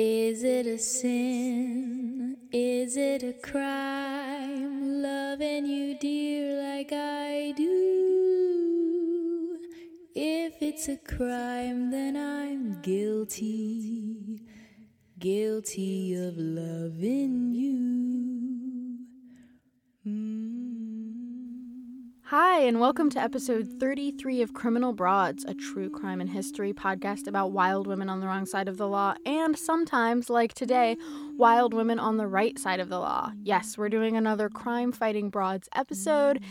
[0.00, 2.36] Is it a sin?
[2.52, 5.02] Is it a crime?
[5.02, 9.58] Loving you, dear, like I do.
[10.14, 14.42] If it's a crime, then I'm guilty.
[15.18, 18.98] Guilty of loving you.
[20.06, 20.47] Mm.
[22.30, 27.26] Hi, and welcome to episode 33 of Criminal Broads, a true crime and history podcast
[27.26, 30.98] about wild women on the wrong side of the law, and sometimes, like today,
[31.38, 33.32] wild women on the right side of the law.
[33.42, 36.44] Yes, we're doing another crime fighting broads episode,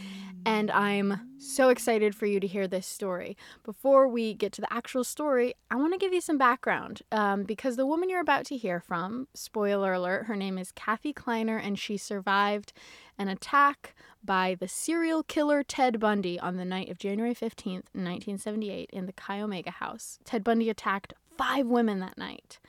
[0.48, 3.38] and I'm so excited for you to hear this story.
[3.64, 7.44] Before we get to the actual story, I want to give you some background um,
[7.44, 11.58] because the woman you're about to hear from, spoiler alert, her name is Kathy Kleiner,
[11.58, 12.74] and she survived
[13.20, 13.94] an attack
[14.28, 19.14] by the serial killer Ted Bundy on the night of January 15th, 1978, in the
[19.14, 20.20] Chi Omega house.
[20.24, 22.60] Ted Bundy attacked five women that night,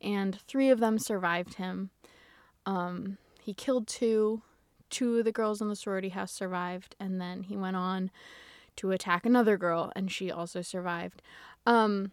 [0.00, 1.90] and three of them survived him.
[2.64, 4.42] Um, he killed two.
[4.90, 8.10] Two of the girls in the sorority house survived, and then he went on
[8.76, 11.22] to attack another girl, and she also survived.
[11.64, 12.12] Um,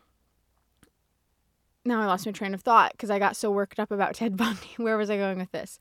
[1.84, 4.38] now I lost my train of thought because I got so worked up about Ted
[4.38, 4.70] Bundy.
[4.78, 5.80] Where was I going with this?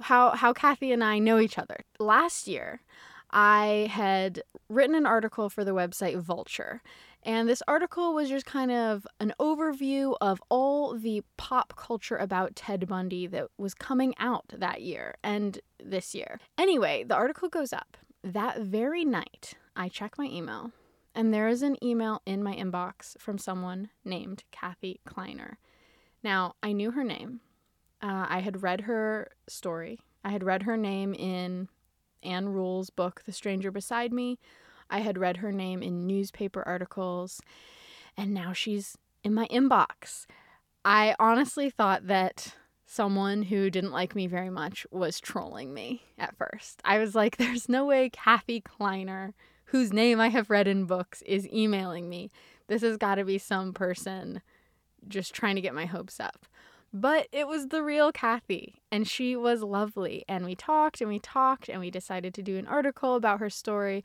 [0.00, 1.84] How how Kathy and I know each other.
[1.98, 2.80] Last year,
[3.30, 6.82] I had written an article for the website Vulture.
[7.24, 12.54] And this article was just kind of an overview of all the pop culture about
[12.54, 16.38] Ted Bundy that was coming out that year and this year.
[16.58, 17.96] Anyway, the article goes up.
[18.22, 20.72] That very night, I check my email,
[21.14, 25.58] and there is an email in my inbox from someone named Kathy Kleiner.
[26.22, 27.40] Now, I knew her name
[28.04, 29.98] uh, I had read her story.
[30.22, 31.68] I had read her name in
[32.22, 34.38] Ann Rule's book, The Stranger Beside Me.
[34.90, 37.40] I had read her name in newspaper articles.
[38.14, 40.26] And now she's in my inbox.
[40.84, 46.36] I honestly thought that someone who didn't like me very much was trolling me at
[46.36, 46.82] first.
[46.84, 49.32] I was like, there's no way Kathy Kleiner,
[49.66, 52.30] whose name I have read in books, is emailing me.
[52.66, 54.42] This has got to be some person
[55.08, 56.44] just trying to get my hopes up.
[56.96, 60.24] But it was the real Kathy, and she was lovely.
[60.28, 63.50] And we talked and we talked, and we decided to do an article about her
[63.50, 64.04] story.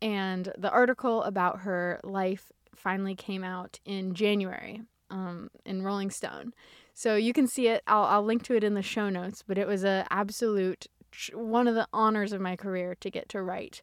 [0.00, 4.80] And the article about her life finally came out in January
[5.10, 6.54] um, in Rolling Stone.
[6.94, 7.82] So you can see it.
[7.86, 9.44] I'll, I'll link to it in the show notes.
[9.46, 10.86] But it was a absolute
[11.34, 13.82] one of the honors of my career to get to write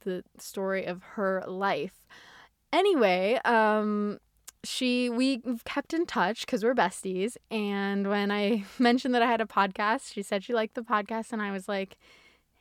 [0.00, 2.06] the story of her life.
[2.72, 4.18] Anyway, um,
[4.64, 7.36] she we kept in touch because we're besties.
[7.50, 11.32] And when i mentioned that i had a podcast she said she liked the podcast
[11.32, 11.96] and i was like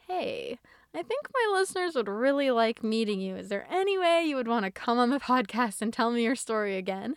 [0.08, 0.58] hey
[0.94, 3.36] i think my listeners would really like meeting you.
[3.36, 6.24] Is there any way you would want to come on the podcast and tell me
[6.24, 7.16] your story again?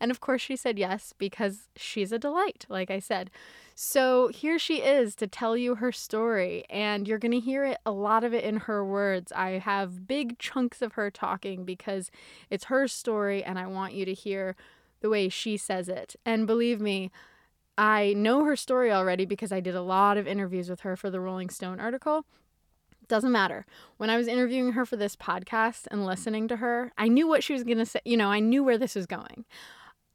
[0.00, 3.30] And of course she said yes because she's a delight like i said
[3.82, 7.78] so here she is to tell you her story, and you're going to hear it
[7.86, 9.32] a lot of it in her words.
[9.32, 12.10] I have big chunks of her talking because
[12.50, 14.54] it's her story, and I want you to hear
[15.00, 16.14] the way she says it.
[16.26, 17.10] And believe me,
[17.78, 21.08] I know her story already because I did a lot of interviews with her for
[21.08, 22.26] the Rolling Stone article.
[23.08, 23.64] Doesn't matter.
[23.96, 27.42] When I was interviewing her for this podcast and listening to her, I knew what
[27.42, 28.00] she was going to say.
[28.04, 29.46] You know, I knew where this was going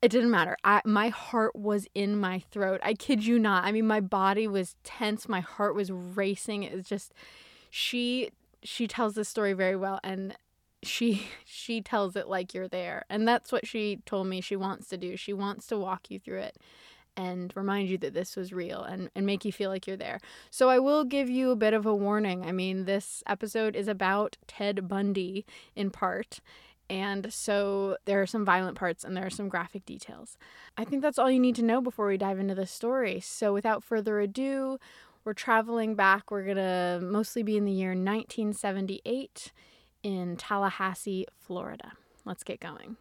[0.05, 0.55] it didn't matter.
[0.63, 2.79] I, my heart was in my throat.
[2.83, 3.63] I kid you not.
[3.63, 5.27] I mean, my body was tense.
[5.27, 6.61] My heart was racing.
[6.61, 7.11] It was just,
[7.71, 8.29] she
[8.61, 10.37] she tells this story very well, and
[10.83, 14.89] she she tells it like you're there, and that's what she told me she wants
[14.89, 15.17] to do.
[15.17, 16.57] She wants to walk you through it
[17.17, 20.19] and remind you that this was real and, and make you feel like you're there.
[20.51, 22.45] So I will give you a bit of a warning.
[22.45, 25.45] I mean, this episode is about Ted Bundy
[25.75, 26.41] in part,
[26.89, 30.37] and so there are some violent parts and there are some graphic details.
[30.77, 33.19] I think that's all you need to know before we dive into the story.
[33.19, 34.79] So without further ado,
[35.23, 36.29] we're traveling back.
[36.29, 39.51] We're going to mostly be in the year 1978
[40.03, 41.93] in Tallahassee, Florida.
[42.25, 42.97] Let's get going.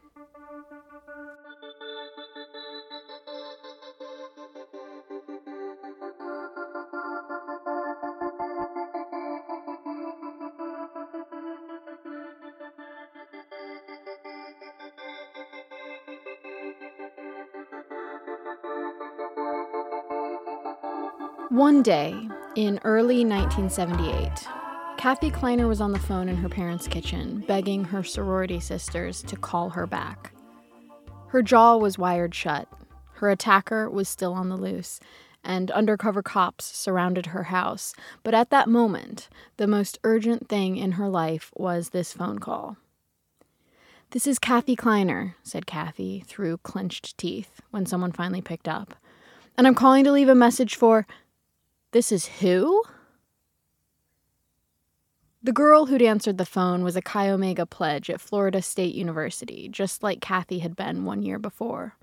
[21.55, 24.49] One day in early 1978,
[24.97, 29.37] Kathy Kleiner was on the phone in her parents' kitchen, begging her sorority sisters to
[29.37, 30.33] call her back.
[31.29, 32.67] Her jaw was wired shut,
[33.19, 34.99] her attacker was still on the loose,
[35.45, 37.95] and undercover cops surrounded her house.
[38.25, 42.79] But at that moment, the most urgent thing in her life was this phone call.
[44.11, 48.97] This is Kathy Kleiner, said Kathy through clenched teeth when someone finally picked up.
[49.57, 51.07] And I'm calling to leave a message for.
[51.95, 52.83] This is who?
[55.45, 59.69] The girl who'd answered the phone was a Chi Omega pledge at Florida State University,
[59.69, 61.95] just like Kathy had been one year before.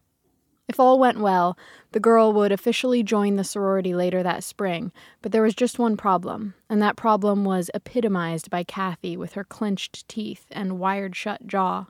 [0.69, 1.57] If all went well,
[1.91, 5.97] the girl would officially join the sorority later that spring, but there was just one
[5.97, 11.45] problem, and that problem was epitomized by Kathy with her clenched teeth and wired shut
[11.47, 11.88] jaw.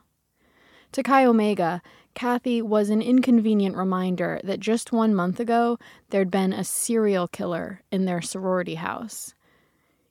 [0.92, 1.80] To Chi Omega,
[2.14, 5.78] Kathy was an inconvenient reminder that just one month ago
[6.10, 9.34] there'd been a serial killer in their sorority house.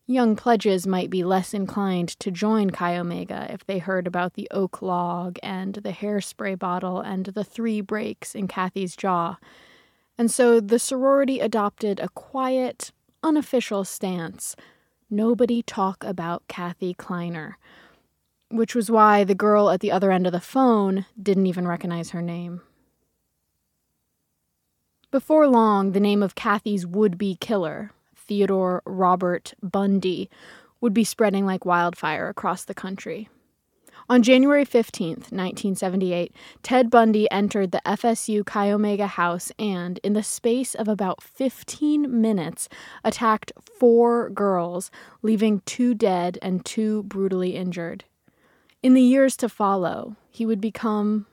[0.08, 4.48] Young pledges might be less inclined to join Chi Omega if they heard about the
[4.50, 9.38] oak log and the hairspray bottle and the three breaks in Kathy's jaw.
[10.18, 12.92] And so the sorority adopted a quiet,
[13.22, 14.56] unofficial stance
[15.12, 17.58] nobody talk about Kathy Kleiner,
[18.52, 22.12] which was why the girl at the other end of the phone didn't even recognize
[22.12, 22.62] her name.
[25.12, 30.30] Before long, the name of Kathy's would be killer, Theodore Robert Bundy
[30.80, 33.28] would be spreading like wildfire across the country.
[34.10, 36.34] On January 15, 1978,
[36.64, 42.22] Ted Bundy entered the FSU Chi Omega house and, in the space of about 15
[42.22, 42.68] minutes,
[43.04, 48.04] attacked four girls, leaving two dead and two brutally injured.
[48.84, 51.28] In the years to follow, he would become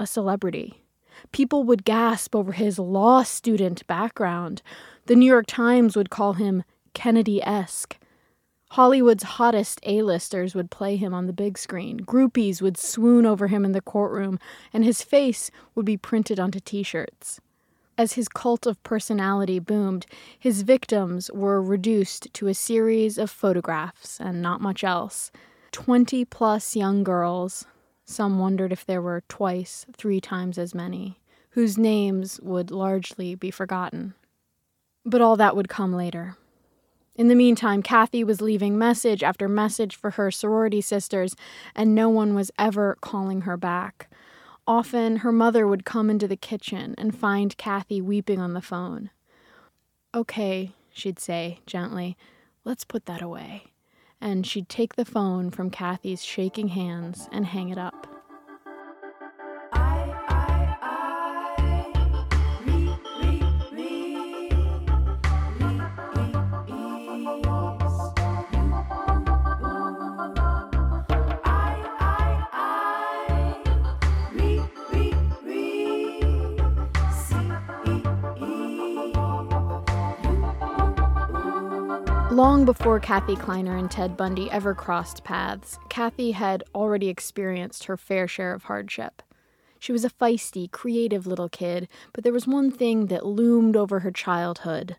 [0.00, 0.82] a celebrity.
[1.30, 4.62] People would gasp over his law student background.
[5.06, 6.64] The New York Times would call him
[6.94, 7.96] Kennedy esque.
[8.72, 12.00] Hollywood's hottest A-listers would play him on the big screen.
[12.00, 14.40] Groupies would swoon over him in the courtroom,
[14.72, 17.40] and his face would be printed onto t shirts.
[17.96, 20.04] As his cult of personality boomed,
[20.38, 25.30] his victims were reduced to a series of photographs and not much else.
[25.72, 27.66] Twenty plus young girls,
[28.04, 31.20] some wondered if there were twice, three times as many,
[31.50, 34.14] whose names would largely be forgotten.
[35.04, 36.36] But all that would come later.
[37.14, 41.34] In the meantime, Kathy was leaving message after message for her sorority sisters,
[41.74, 44.08] and no one was ever calling her back.
[44.66, 49.10] Often, her mother would come into the kitchen and find Kathy weeping on the phone.
[50.14, 52.16] Okay, she'd say gently,
[52.64, 53.64] let's put that away.
[54.20, 58.17] And she'd take the phone from Kathy's shaking hands and hang it up.
[82.38, 87.96] Long before Kathy Kleiner and Ted Bundy ever crossed paths, Kathy had already experienced her
[87.96, 89.24] fair share of hardship.
[89.80, 93.98] She was a feisty, creative little kid, but there was one thing that loomed over
[93.98, 94.94] her childhood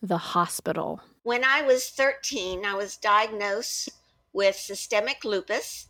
[0.00, 1.02] the hospital.
[1.24, 3.90] When I was 13, I was diagnosed
[4.32, 5.88] with systemic lupus,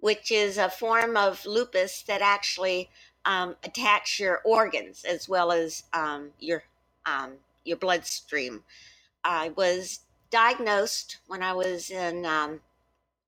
[0.00, 2.88] which is a form of lupus that actually
[3.26, 6.62] um, attacks your organs as well as um, your
[7.04, 7.32] um,
[7.66, 8.64] your bloodstream.
[9.22, 12.60] I was diagnosed when I was in, um,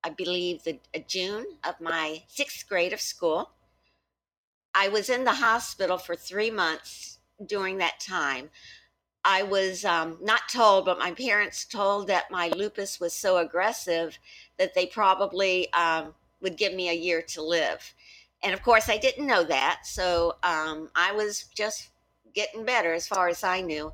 [0.04, 3.50] I believe, the uh, June of my sixth grade of school.
[4.74, 8.50] I was in the hospital for three months during that time.
[9.24, 14.18] I was um, not told, but my parents told that my lupus was so aggressive
[14.58, 17.94] that they probably um, would give me a year to live.
[18.42, 19.80] And of course, I didn't know that.
[19.84, 21.90] So um, I was just
[22.34, 23.92] getting better as far as I knew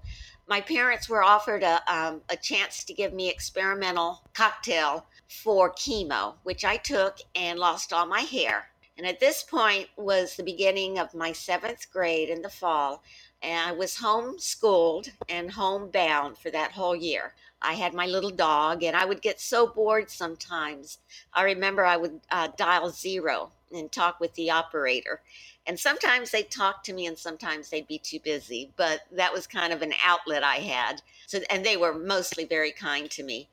[0.48, 6.34] my parents were offered a, um, a chance to give me experimental cocktail for chemo,
[6.44, 8.68] which I took and lost all my hair.
[8.96, 13.02] And at this point was the beginning of my seventh grade in the fall.
[13.42, 17.34] And I was homeschooled and homebound for that whole year.
[17.60, 20.98] I had my little dog, and I would get so bored sometimes.
[21.32, 25.20] I remember I would uh, dial zero and talk with the operator.
[25.66, 29.46] And sometimes they'd talk to me and sometimes they'd be too busy, but that was
[29.46, 31.02] kind of an outlet I had.
[31.26, 33.49] So, and they were mostly very kind to me.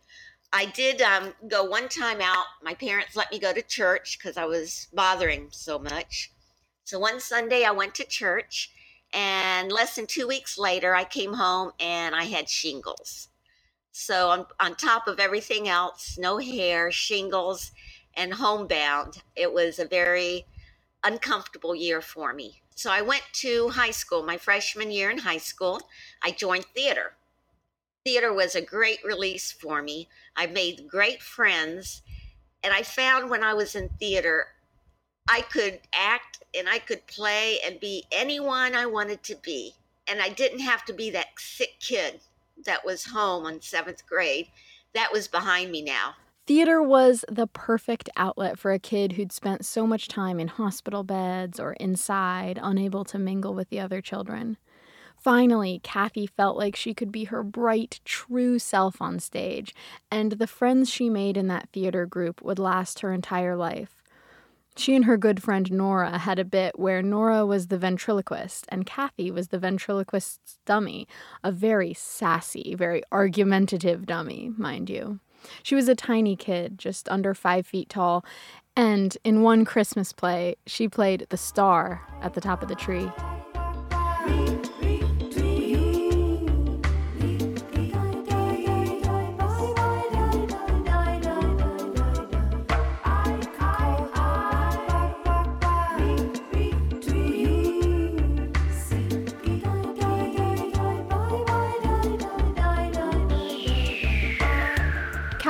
[0.51, 2.46] I did um, go one time out.
[2.62, 6.32] My parents let me go to church because I was bothering so much.
[6.84, 8.70] So one Sunday I went to church,
[9.12, 13.29] and less than two weeks later, I came home and I had shingles.
[13.96, 17.72] So, on, on top of everything else, no hair, shingles,
[18.17, 20.46] and homebound, it was a very
[21.03, 22.62] uncomfortable year for me.
[22.75, 25.82] So I went to high school, my freshman year in high school.
[26.24, 27.13] I joined theater.
[28.05, 30.10] Theater was a great release for me.
[30.36, 32.03] I made great friends.
[32.63, 34.48] And I found when I was in theater,
[35.29, 39.75] I could act and I could play and be anyone I wanted to be.
[40.08, 42.22] and I didn't have to be that sick kid
[42.65, 44.48] that was home on seventh grade.
[44.93, 46.15] That was behind me now.
[46.45, 51.03] Theater was the perfect outlet for a kid who'd spent so much time in hospital
[51.03, 54.57] beds or inside, unable to mingle with the other children.
[55.17, 59.73] Finally, Kathy felt like she could be her bright, true self on stage,
[60.12, 64.03] and the friends she made in that theater group would last her entire life.
[64.75, 68.85] She and her good friend Nora had a bit where Nora was the ventriloquist and
[68.85, 71.07] Kathy was the ventriloquist's dummy,
[71.41, 75.21] a very sassy, very argumentative dummy, mind you.
[75.62, 78.25] She was a tiny kid, just under five feet tall,
[78.75, 83.12] and in one Christmas play, she played the star at the top of the tree.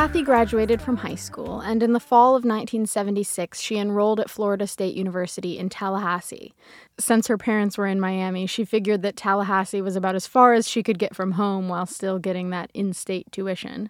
[0.04, 4.68] Kathy graduated from high school, and in the fall of 1976, she enrolled at Florida
[4.68, 6.54] State University in Tallahassee.
[7.00, 10.68] Since her parents were in Miami, she figured that Tallahassee was about as far as
[10.68, 13.90] she could get from home while still getting that in state tuition.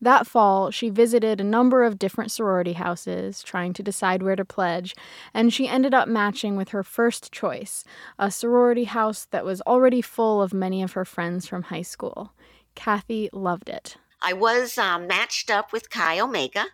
[0.00, 4.44] That fall, she visited a number of different sorority houses, trying to decide where to
[4.44, 4.94] pledge,
[5.34, 7.82] and she ended up matching with her first choice,
[8.16, 12.32] a sorority house that was already full of many of her friends from high school.
[12.76, 13.96] Kathy loved it.
[14.22, 16.66] I was um, matched up with Chi Omega,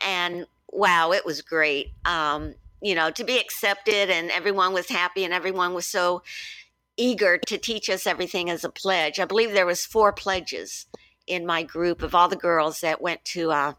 [0.00, 1.92] and wow, it was great.
[2.04, 6.22] Um, you know, to be accepted, and everyone was happy, and everyone was so
[6.96, 9.18] eager to teach us everything as a pledge.
[9.18, 10.86] I believe there was four pledges
[11.26, 13.72] in my group of all the girls that went to uh,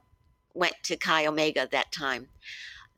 [0.53, 2.29] went to Chi Omega that time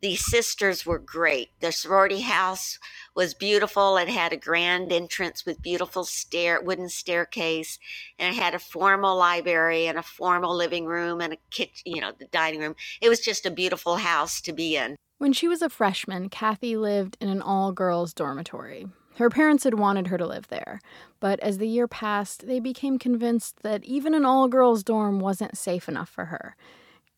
[0.02, 1.50] the sisters were great.
[1.62, 2.78] The sorority house
[3.16, 3.98] was beautiful.
[3.98, 7.80] It had a grand entrance with beautiful stair wooden staircase,
[8.20, 12.02] and it had a formal library and a formal living room and a kitchen, you
[12.02, 12.76] know, the dining room.
[13.02, 14.96] It was just a beautiful house to be in.
[15.18, 18.88] When she was a freshman, Kathy lived in an all-girls dormitory.
[19.18, 20.82] Her parents had wanted her to live there,
[21.22, 25.58] but as the year passed, they became convinced that even an all girls dorm wasn't
[25.58, 26.58] safe enough for her.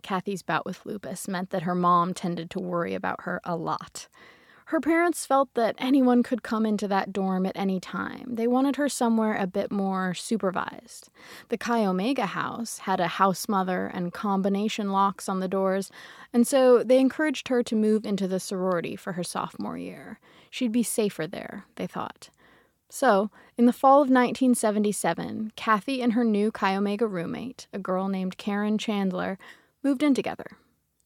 [0.03, 4.07] Kathy's bout with lupus meant that her mom tended to worry about her a lot.
[4.67, 8.35] Her parents felt that anyone could come into that dorm at any time.
[8.35, 11.09] They wanted her somewhere a bit more supervised.
[11.47, 15.89] The Chi Omega house had a house mother and combination locks on the doors,
[16.33, 20.19] and so they encouraged her to move into the sorority for her sophomore year.
[20.49, 22.29] She'd be safer there, they thought.
[22.89, 28.09] So, in the fall of 1977, Kathy and her new Chi Omega roommate, a girl
[28.09, 29.39] named Karen Chandler,
[29.87, 30.57] moved in together.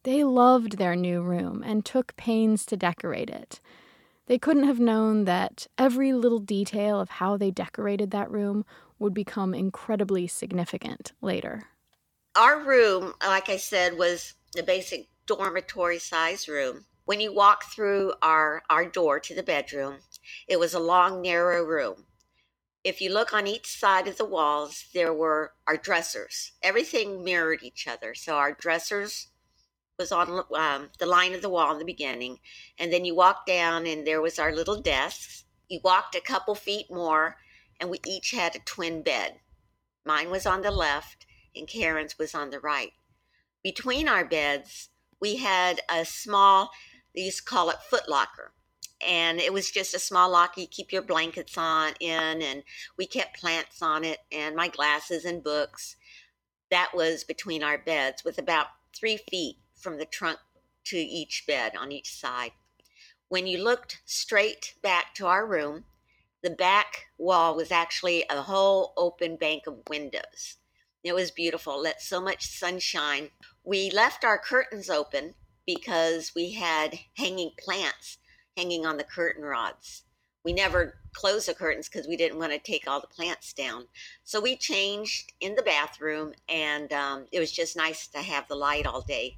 [0.02, 3.60] They loved their new room and took pains to decorate it.
[4.26, 8.66] They couldn't have known that every little detail of how they decorated that room
[8.98, 11.68] would become incredibly significant later.
[12.36, 16.86] Our room, like I said, was the basic dormitory size room.
[17.06, 19.98] When you walk through our, our door to the bedroom,
[20.48, 22.08] it was a long, narrow room
[22.84, 26.54] if you look on each side of the walls, there were our dressers.
[26.64, 28.16] Everything mirrored each other.
[28.16, 29.28] So our dressers
[30.00, 32.40] was on um, the line of the wall in the beginning,
[32.80, 35.46] and then you walked down, and there was our little desks.
[35.70, 37.38] You walked a couple feet more,
[37.80, 39.40] and we each had a twin bed.
[40.04, 42.94] Mine was on the left, and Karen's was on the right.
[43.64, 46.72] Between our beds, we had a small,
[47.14, 48.50] they used to call it footlocker
[49.08, 52.64] and it was just a small lock you keep your blankets on in and
[52.98, 55.96] we kept plants on it and my glasses and books.
[56.70, 60.40] That was between our beds with about three feet from the trunk
[60.86, 62.52] to each bed on each side.
[63.30, 65.86] When you looked straight back to our room
[66.42, 70.58] the back wall was actually a whole open bank of windows.
[71.04, 73.30] It was beautiful let so much sunshine.
[73.64, 75.36] We left our curtains open
[75.68, 78.18] because we had hanging plants
[78.58, 80.04] hanging on the curtain rods.
[80.44, 83.86] We never closed the curtains because we didn't want to take all the plants down.
[84.24, 88.56] So we changed in the bathroom, and um, it was just nice to have the
[88.56, 89.38] light all day.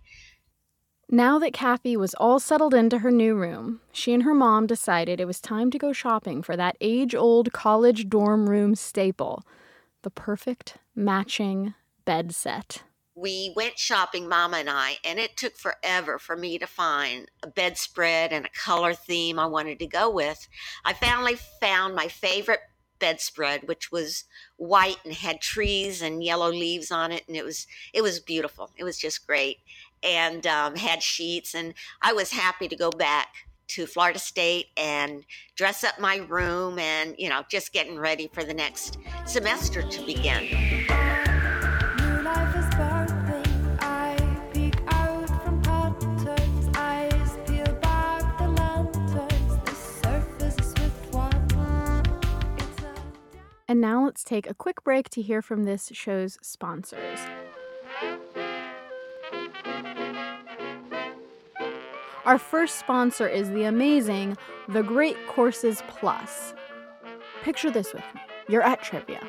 [1.10, 5.20] Now that Kathy was all settled into her new room, she and her mom decided
[5.20, 9.44] it was time to go shopping for that age old college dorm room staple
[10.04, 11.74] the perfect matching
[12.06, 12.84] bed set
[13.16, 17.48] we went shopping, Mama and I, and it took forever for me to find a
[17.48, 20.48] bedspread and a color theme I wanted to go with.
[20.84, 22.62] I finally found my favorite
[23.00, 24.24] bedspread, which was
[24.58, 28.72] white and had trees and yellow leaves on it, and it was it was beautiful.
[28.78, 29.58] It was just great,
[30.02, 33.28] and um, had sheets, and I was happy to go back
[33.70, 35.24] to Florida State and
[35.56, 40.06] dress up my room and, you know, just getting ready for the next semester to
[40.06, 41.03] begin.
[53.74, 57.18] And now let's take a quick break to hear from this show's sponsors.
[62.24, 64.38] Our first sponsor is the amazing
[64.70, 66.54] The Great Courses Plus.
[67.42, 68.22] Picture this with me.
[68.48, 69.28] You're at trivia.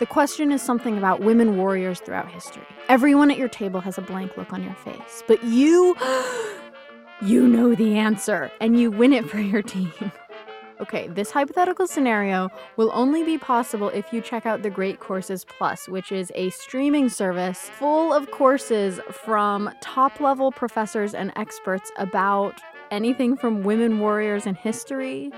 [0.00, 2.66] The question is something about women warriors throughout history.
[2.88, 5.94] Everyone at your table has a blank look on your face, but you
[7.22, 9.92] you know the answer and you win it for your team.
[10.80, 15.44] Okay, this hypothetical scenario will only be possible if you check out the Great Courses
[15.44, 21.92] Plus, which is a streaming service full of courses from top level professors and experts
[21.96, 25.30] about anything from women warriors in history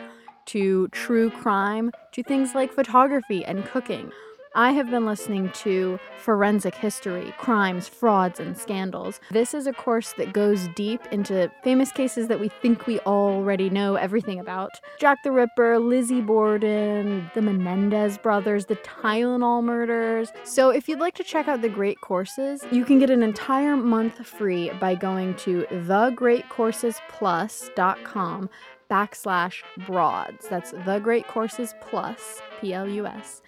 [0.47, 4.11] to true crime to things like photography and cooking.
[4.57, 9.21] I have been listening to Forensic History, Crimes, Frauds, and Scandals.
[9.31, 13.69] This is a course that goes deep into famous cases that we think we already
[13.69, 20.33] know everything about Jack the Ripper, Lizzie Borden, the Menendez brothers, the Tylenol murders.
[20.45, 23.77] So, if you'd like to check out the great courses, you can get an entire
[23.77, 28.49] month free by going to thegreatcoursesplus.com
[28.91, 30.49] backslash broads.
[30.49, 33.43] That's the Great Courses Plus, P L U S,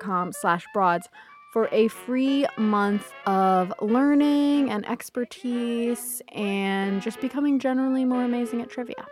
[0.00, 1.08] com slash broads
[1.52, 8.70] for a free month of learning and expertise and just becoming generally more amazing at
[8.70, 9.06] trivia.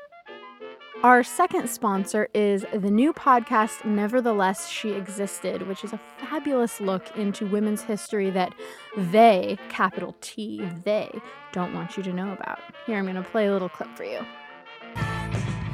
[1.05, 7.17] Our second sponsor is the new podcast, Nevertheless She Existed, which is a fabulous look
[7.17, 8.53] into women's history that
[8.97, 11.09] they, capital T, they,
[11.53, 12.59] don't want you to know about.
[12.85, 14.27] Here, I'm going to play a little clip for you.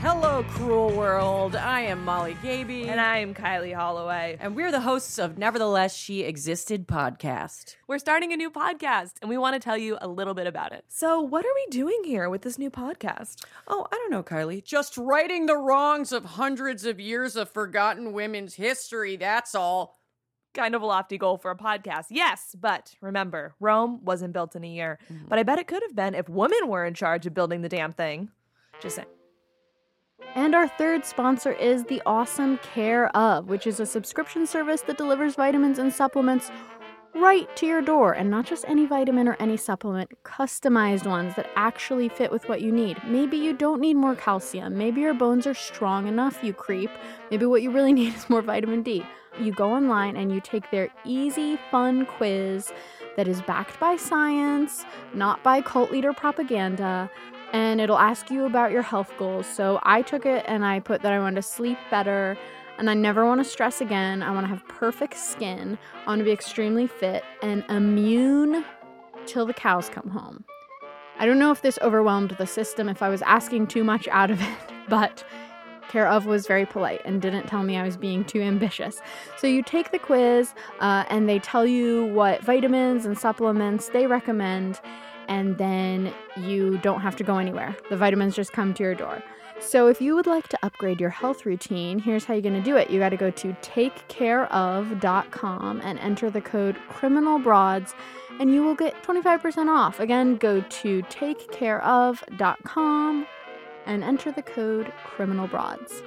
[0.07, 1.57] Hello, cruel world.
[1.57, 2.91] I am Molly Gaby.
[2.91, 4.37] And I am Kylie Holloway.
[4.39, 7.77] and we're the hosts of Nevertheless She Existed podcast.
[7.89, 10.73] We're starting a new podcast, and we want to tell you a little bit about
[10.73, 10.85] it.
[10.89, 13.47] So, what are we doing here with this new podcast?
[13.67, 14.63] Oh, I don't know, Kylie.
[14.63, 19.99] Just righting the wrongs of hundreds of years of forgotten women's history, that's all.
[20.53, 24.65] Kind of a lofty goal for a podcast, yes, but remember, Rome wasn't built in
[24.65, 24.99] a year.
[25.11, 25.29] Mm-hmm.
[25.29, 27.71] But I bet it could have been if women were in charge of building the
[27.71, 28.29] damn thing.
[28.83, 29.09] Just saying.
[30.35, 34.99] And our third sponsor is the Awesome Care of, which is a subscription service that
[34.99, 36.51] delivers vitamins and supplements
[37.15, 38.13] right to your door.
[38.13, 42.63] And not just any vitamin or any supplement, customized ones that actually fit with what
[42.63, 42.99] you need.
[43.07, 44.77] Maybe you don't need more calcium.
[44.77, 46.91] Maybe your bones are strong enough, you creep.
[47.31, 49.07] Maybe what you really need is more vitamin D.
[49.41, 52.73] You go online and you take their easy, fun quiz
[53.17, 57.09] that is backed by science, not by cult leader propaganda
[57.55, 59.47] and it'll ask you about your health goals.
[59.47, 62.37] So I took it and I put that I want to sleep better
[62.79, 64.25] and I never want to stress again.
[64.25, 65.79] I want to have perfect skin.
[66.05, 68.65] I want to be extremely fit and immune
[69.27, 70.45] till the cows come home.
[71.21, 74.33] I don't know if this overwhelmed the system, if I was asking too much out
[74.33, 75.23] of it, but
[75.89, 79.01] Care of was very polite and didn't tell me I was being too ambitious.
[79.39, 84.07] So you take the quiz uh, and they tell you what vitamins and supplements they
[84.09, 84.81] recommend
[85.29, 87.77] and then you don't have to go anywhere.
[87.91, 89.23] The vitamins just come to your door.
[89.61, 92.61] So if you would like to upgrade your health routine, here's how you're going to
[92.61, 92.91] do it.
[92.91, 97.95] You got to go to takecareof.com and enter the code criminalbroads
[98.41, 100.01] and you will get 25% off.
[100.01, 103.27] Again, go to takecareof.com
[103.87, 106.03] and enter the code criminalbroads.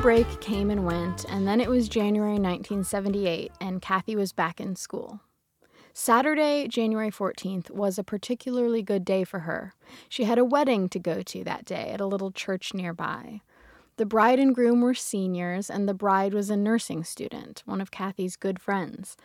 [0.00, 4.74] Break came and went, and then it was January 1978, and Kathy was back in
[4.74, 5.20] school.
[5.92, 9.74] Saturday, January 14th, was a particularly good day for her.
[10.08, 13.42] She had a wedding to go to that day at a little church nearby.
[13.98, 17.90] The bride and groom were seniors, and the bride was a nursing student, one of
[17.90, 19.18] Kathy's good friends.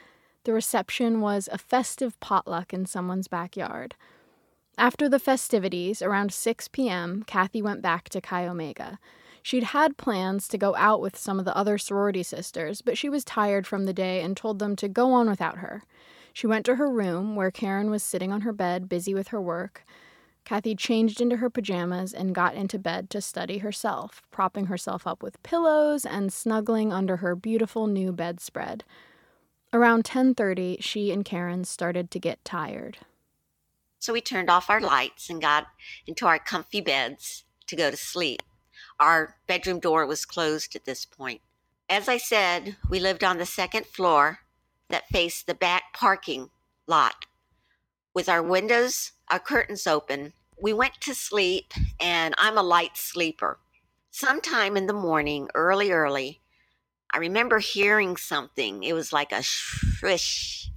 [0.43, 3.95] The reception was a festive potluck in someone's backyard.
[4.77, 8.99] After the festivities, around 6 p.m., Kathy went back to Chi Omega.
[9.45, 13.09] She'd had plans to go out with some of the other sorority sisters, but she
[13.09, 15.83] was tired from the day and told them to go on without her.
[16.33, 19.39] She went to her room, where Karen was sitting on her bed, busy with her
[19.39, 19.85] work.
[20.45, 25.21] Kathy changed into her pajamas and got into bed to study herself, propping herself up
[25.21, 28.83] with pillows and snuggling under her beautiful new bedspread.
[29.71, 32.97] Around 10:30, she and Karen started to get tired.
[33.99, 35.67] So we turned off our lights and got
[36.07, 38.41] into our comfy beds to go to sleep.
[38.99, 41.41] Our bedroom door was closed at this point.
[41.89, 44.39] As I said, we lived on the second floor
[44.89, 46.49] that faced the back parking
[46.87, 47.25] lot.
[48.13, 53.59] With our windows, our curtains open, we went to sleep, and I'm a light sleeper.
[54.11, 56.41] Sometime in the morning, early, early,
[57.11, 58.83] I remember hearing something.
[58.83, 60.71] It was like a swish,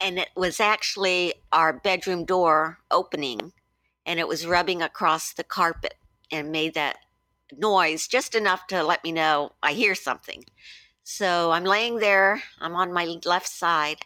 [0.00, 3.52] and it was actually our bedroom door opening,
[4.06, 5.94] and it was rubbing across the carpet
[6.30, 6.96] and made that
[7.52, 10.44] noise just enough to let me know I hear something.
[11.02, 13.98] So I'm laying there, I'm on my left side,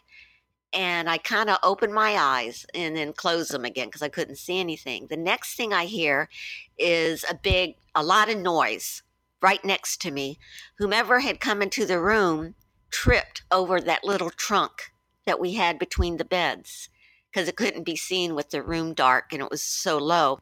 [0.73, 4.35] and I kind of open my eyes and then close them again because I couldn't
[4.35, 5.07] see anything.
[5.09, 6.29] The next thing I hear
[6.77, 9.01] is a big, a lot of noise
[9.41, 10.37] right next to me.
[10.77, 12.55] Whomever had come into the room
[12.91, 14.91] tripped over that little trunk
[15.25, 16.89] that we had between the beds
[17.31, 20.41] because it couldn't be seen with the room dark and it was so low.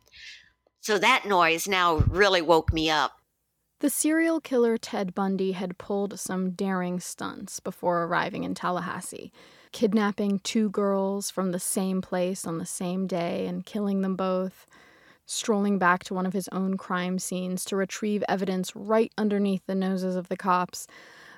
[0.87, 3.19] So that noise now really woke me up.
[3.81, 9.33] The serial killer Ted Bundy had pulled some daring stunts before arriving in Tallahassee,
[9.73, 14.65] kidnapping two girls from the same place on the same day and killing them both,
[15.25, 19.75] strolling back to one of his own crime scenes to retrieve evidence right underneath the
[19.75, 20.87] noses of the cops.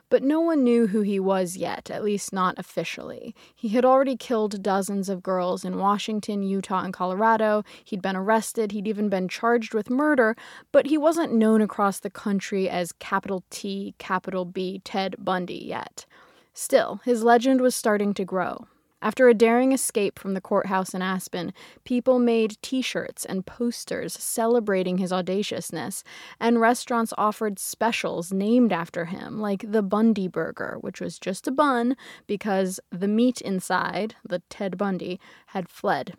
[0.09, 3.35] But no one knew who he was yet, at least not officially.
[3.55, 7.63] He had already killed dozens of girls in Washington, Utah, and Colorado.
[7.83, 10.35] He'd been arrested, he'd even been charged with murder,
[10.71, 16.05] but he wasn't known across the country as capital T, capital B Ted Bundy yet.
[16.53, 18.67] Still, his legend was starting to grow.
[19.01, 21.53] After a daring escape from the courthouse in Aspen,
[21.85, 26.03] people made t shirts and posters celebrating his audaciousness,
[26.37, 31.51] and restaurants offered specials named after him, like the Bundy Burger, which was just a
[31.51, 31.95] bun
[32.27, 36.15] because the meat inside, the Ted Bundy, had fled.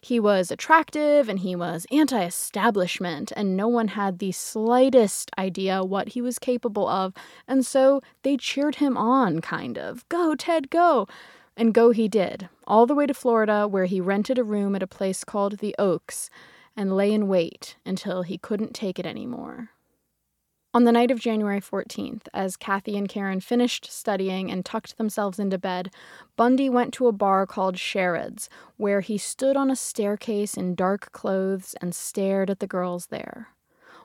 [0.00, 5.84] He was attractive and he was anti establishment, and no one had the slightest idea
[5.84, 7.14] what he was capable of,
[7.46, 10.08] and so they cheered him on, kind of.
[10.08, 11.06] Go, Ted, go!
[11.56, 14.82] And go he did, all the way to Florida, where he rented a room at
[14.82, 16.30] a place called the Oaks
[16.76, 19.70] and lay in wait until he couldn't take it anymore.
[20.74, 25.38] On the night of January 14th, as Kathy and Karen finished studying and tucked themselves
[25.38, 25.92] into bed,
[26.34, 31.12] Bundy went to a bar called Sherrod's, where he stood on a staircase in dark
[31.12, 33.48] clothes and stared at the girls there.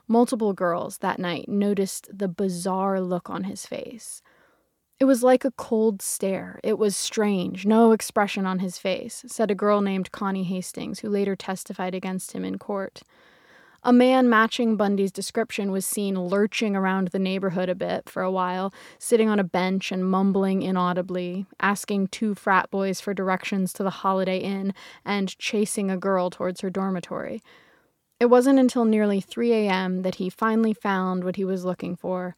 [0.06, 4.20] Multiple girls that night noticed the bizarre look on his face.
[5.00, 6.58] It was like a cold stare.
[6.64, 11.08] It was strange, no expression on his face, said a girl named Connie Hastings, who
[11.08, 13.02] later testified against him in court.
[13.84, 18.30] A man matching Bundy's description was seen lurching around the neighborhood a bit for a
[18.30, 23.84] while, sitting on a bench and mumbling inaudibly, asking two frat boys for directions to
[23.84, 27.40] the Holiday Inn, and chasing a girl towards her dormitory.
[28.18, 30.02] It wasn't until nearly 3 a.m.
[30.02, 32.34] that he finally found what he was looking for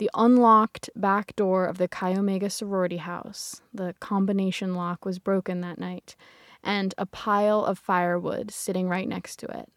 [0.00, 3.60] the unlocked back door of the Chi Omega sorority house.
[3.74, 6.16] The combination lock was broken that night,
[6.64, 9.68] and a pile of firewood sitting right next to it.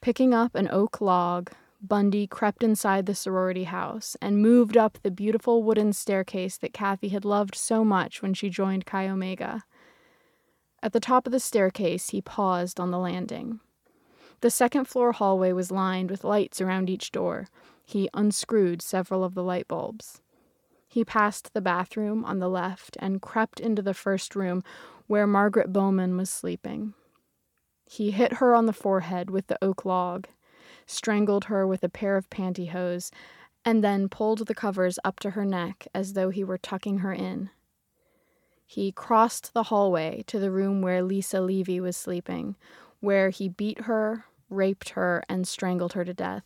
[0.00, 1.50] Picking up an oak log,
[1.82, 7.10] Bundy crept inside the sorority house and moved up the beautiful wooden staircase that Kathy
[7.10, 9.64] had loved so much when she joined Chi Omega.
[10.82, 13.60] At the top of the staircase, he paused on the landing.
[14.40, 17.48] The second floor hallway was lined with lights around each door.
[17.86, 20.20] He unscrewed several of the light bulbs.
[20.88, 24.64] He passed the bathroom on the left and crept into the first room
[25.06, 26.94] where Margaret Bowman was sleeping.
[27.88, 30.26] He hit her on the forehead with the oak log,
[30.84, 33.12] strangled her with a pair of pantyhose,
[33.64, 37.12] and then pulled the covers up to her neck as though he were tucking her
[37.12, 37.50] in.
[38.66, 42.56] He crossed the hallway to the room where Lisa Levy was sleeping,
[42.98, 46.42] where he beat her, raped her, and strangled her to death.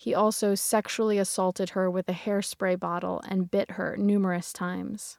[0.00, 5.18] He also sexually assaulted her with a hairspray bottle and bit her numerous times.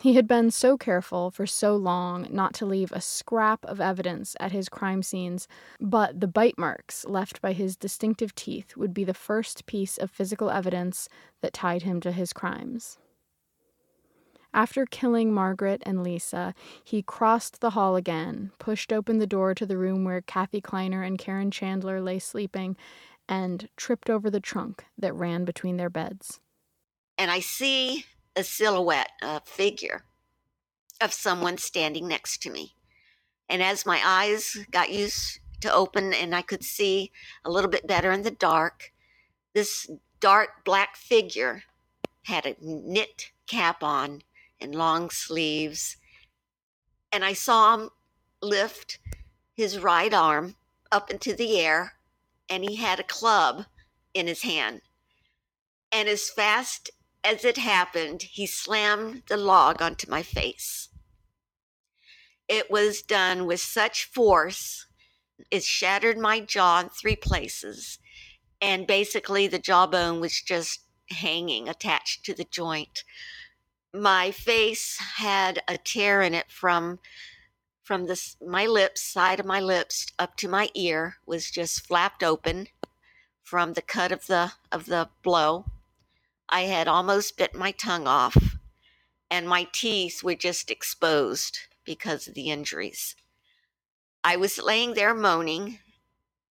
[0.00, 4.34] He had been so careful for so long not to leave a scrap of evidence
[4.40, 5.46] at his crime scenes,
[5.80, 10.10] but the bite marks left by his distinctive teeth would be the first piece of
[10.10, 11.08] physical evidence
[11.40, 12.98] that tied him to his crimes.
[14.52, 19.66] After killing Margaret and Lisa, he crossed the hall again, pushed open the door to
[19.66, 22.76] the room where Kathy Kleiner and Karen Chandler lay sleeping,
[23.28, 26.40] and tripped over the trunk that ran between their beds.
[27.16, 28.04] And I see
[28.36, 30.04] a silhouette, a figure
[31.00, 32.74] of someone standing next to me.
[33.48, 37.12] And as my eyes got used to open and I could see
[37.44, 38.92] a little bit better in the dark,
[39.54, 39.88] this
[40.20, 41.62] dark black figure
[42.24, 44.22] had a knit cap on
[44.60, 45.96] and long sleeves.
[47.12, 47.90] And I saw him
[48.40, 48.98] lift
[49.54, 50.56] his right arm
[50.90, 51.94] up into the air,
[52.54, 53.64] and he had a club
[54.14, 54.80] in his hand.
[55.90, 56.88] And as fast
[57.24, 60.88] as it happened, he slammed the log onto my face.
[62.46, 64.86] It was done with such force,
[65.50, 67.98] it shattered my jaw in three places.
[68.60, 73.02] And basically, the jawbone was just hanging attached to the joint.
[73.92, 77.00] My face had a tear in it from
[77.84, 82.24] from this my lips side of my lips up to my ear was just flapped
[82.24, 82.68] open
[83.42, 85.66] from the cut of the of the blow.
[86.48, 88.56] I had almost bit my tongue off
[89.30, 93.14] and my teeth were just exposed because of the injuries.
[94.22, 95.78] I was laying there moaning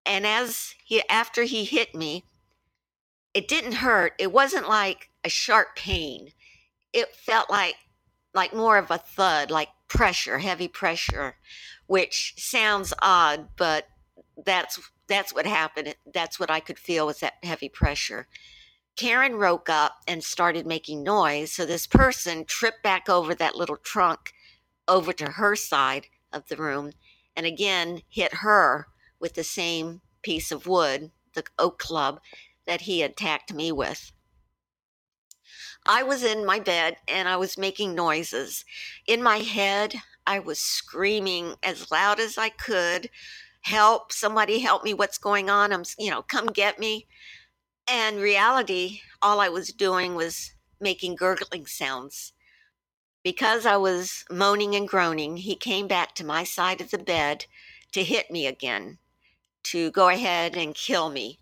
[0.05, 2.25] and as he after he hit me
[3.33, 4.13] it didn't hurt.
[4.19, 6.33] It wasn't like a sharp pain.
[6.91, 7.75] It felt like
[8.33, 11.35] like more of a thud like pressure heavy pressure
[11.87, 13.87] which sounds odd but
[14.45, 15.95] that's that's what happened.
[16.11, 18.27] That's what i could feel was that heavy pressure.
[18.95, 23.77] Karen woke up and started making noise so this person tripped back over that little
[23.77, 24.33] trunk
[24.87, 26.91] over to her side of the room
[27.35, 28.87] and again hit her
[29.19, 32.19] with the same piece of wood the oak club
[32.67, 34.11] that he attacked me with
[35.85, 38.63] I was in my bed and I was making noises.
[39.05, 43.09] In my head, I was screaming as loud as I could,
[43.61, 45.73] help, somebody help me, what's going on?
[45.73, 47.07] I'm, you know, come get me.
[47.87, 52.31] And reality, all I was doing was making gurgling sounds.
[53.23, 57.45] Because I was moaning and groaning, he came back to my side of the bed
[57.91, 58.99] to hit me again,
[59.63, 61.39] to go ahead and kill me.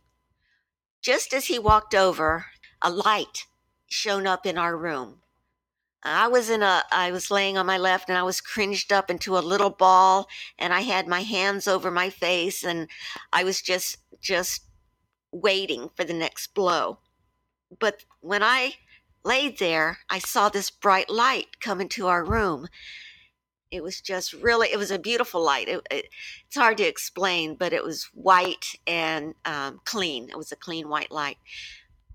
[1.02, 2.48] Just as he walked over,
[2.82, 3.46] a light
[3.92, 5.22] shown up in our room.
[6.04, 9.10] I was in a I was laying on my left and I was cringed up
[9.12, 10.28] into a little ball
[10.58, 12.88] and I had my hands over my face and
[13.32, 14.64] I was just just
[15.32, 17.00] waiting for the next blow.
[17.80, 18.76] But when I
[19.24, 22.68] laid there, I saw this bright light come into our room.
[23.70, 25.68] It was just really it was a beautiful light.
[25.68, 26.08] It, it,
[26.48, 30.30] it's hard to explain, but it was white and um, clean.
[30.30, 31.38] It was a clean white light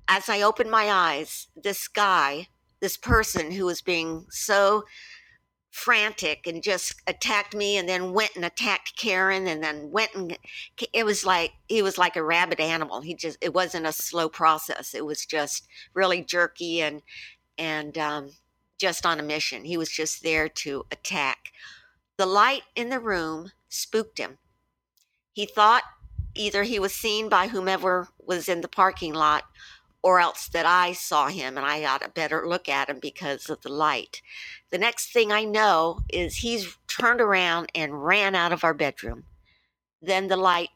[0.09, 2.49] as I opened my eyes, this guy,
[2.81, 4.85] this person who was being so
[5.71, 10.39] frantic and just attacked me and then went and attacked Karen and then went and
[10.95, 13.03] it was like he was like a rabid animal.
[13.03, 14.95] He just it wasn't a slow process.
[14.95, 17.03] It was just really jerky and
[17.59, 18.31] and um,
[18.79, 19.65] just on a mission.
[19.65, 21.53] He was just there to attack.
[22.17, 24.39] The light in the room spooked him.
[25.35, 25.83] He thought
[26.35, 29.45] either he was seen by whomever was in the parking lot
[30.07, 33.51] or else that I saw him and I got a better look at him because
[33.51, 34.23] of the light.
[34.71, 39.25] The next thing I know is he's turned around and ran out of our bedroom.
[40.01, 40.69] Then the light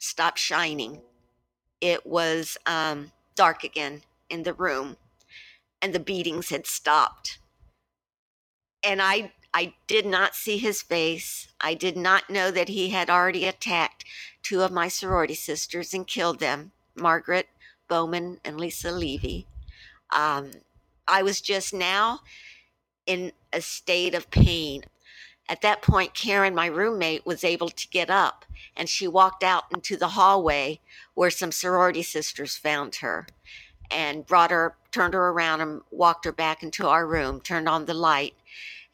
[0.00, 1.00] stopped shining.
[1.80, 4.96] It was um, dark again in the room,
[5.80, 7.38] and the beatings had stopped.
[8.82, 11.46] And I, I did not see his face.
[11.60, 14.04] I did not know that he had already attacked
[14.42, 17.46] two of my sorority sisters and killed them, Margaret
[17.92, 19.46] Bowman and Lisa Levy.
[20.14, 20.52] Um,
[21.06, 22.20] I was just now
[23.06, 24.84] in a state of pain.
[25.46, 29.64] At that point, Karen, my roommate, was able to get up and she walked out
[29.70, 30.80] into the hallway
[31.12, 33.26] where some sorority sisters found her
[33.90, 37.84] and brought her, turned her around and walked her back into our room, turned on
[37.84, 38.32] the light.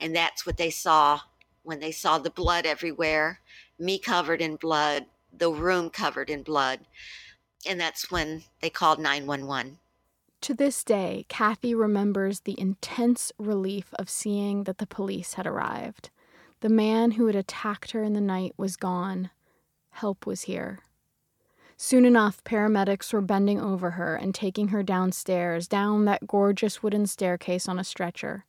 [0.01, 1.21] And that's what they saw
[1.63, 3.39] when they saw the blood everywhere,
[3.79, 6.81] me covered in blood, the room covered in blood
[7.66, 9.79] and that's when they called 911.
[10.42, 16.11] To this day, Kathy remembers the intense relief of seeing that the police had arrived.
[16.61, 19.31] The man who had attacked her in the night was gone.
[19.90, 20.81] Help was here.
[21.77, 27.07] Soon enough, paramedics were bending over her and taking her downstairs, down that gorgeous wooden
[27.07, 28.44] staircase on a stretcher.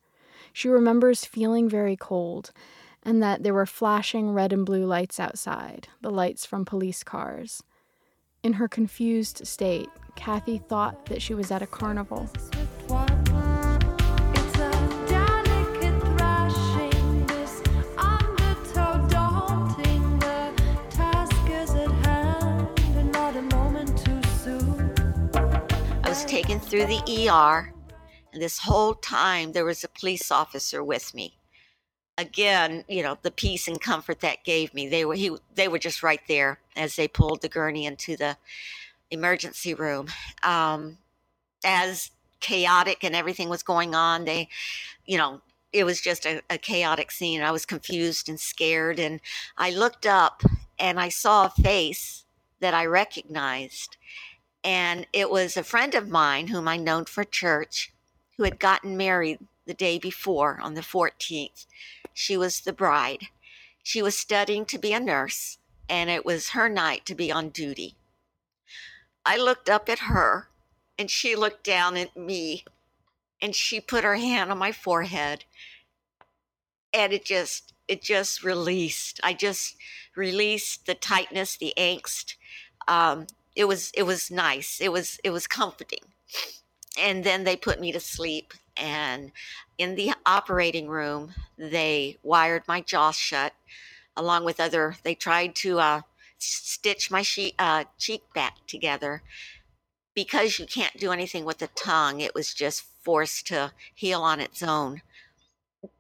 [0.52, 2.52] She remembers feeling very cold
[3.04, 7.63] and that there were flashing red and blue lights outside, the lights from police cars.
[8.41, 12.30] In her confused state, Kathy thought that she was at a carnival.
[26.28, 27.73] Taken through the ER,
[28.32, 31.39] and this whole time there was a police officer with me.
[32.19, 34.88] Again, you know, the peace and comfort that gave me.
[34.88, 38.38] They were he they were just right there as they pulled the gurney into the
[39.12, 40.08] emergency room.
[40.44, 40.98] Um,
[41.63, 44.26] as chaotic and everything was going on.
[44.26, 44.50] They,
[45.06, 47.42] you know, it was just a, a chaotic scene.
[47.42, 49.00] I was confused and scared.
[49.00, 49.20] And
[49.58, 50.44] I looked up
[50.78, 52.24] and I saw a face
[52.60, 53.98] that I recognized.
[54.63, 57.94] And it was a friend of mine whom I known for church
[58.38, 61.65] who had gotten married the day before on the 14th.
[62.13, 63.28] She was the bride.
[63.84, 65.58] She was studying to be a nurse,
[65.89, 67.95] and it was her night to be on duty.
[69.25, 70.47] I looked up at her,
[70.97, 72.63] and she looked down at me,
[73.41, 75.45] and she put her hand on my forehead,
[76.93, 79.19] and it just it just released.
[79.23, 79.75] I just
[80.15, 82.36] released the tightness, the angst.
[82.88, 84.80] Um, it was it was nice.
[84.82, 86.04] It was it was comforting.
[86.97, 89.32] And then they put me to sleep, and
[89.78, 93.54] in the operating room, they wired my jaw shut,
[94.20, 94.96] along with other.
[95.04, 96.02] They tried to uh,
[96.38, 99.24] stitch my she- uh, cheek back together.
[100.14, 104.40] Because you can't do anything with the tongue, it was just forced to heal on
[104.40, 105.02] its own.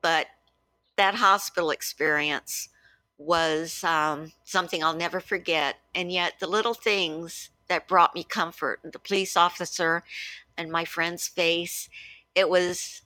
[0.01, 0.27] But
[0.97, 2.69] that hospital experience
[3.17, 5.77] was um, something I'll never forget.
[5.95, 10.03] And yet, the little things that brought me comfort the police officer
[10.57, 11.87] and my friend's face
[12.35, 13.01] it was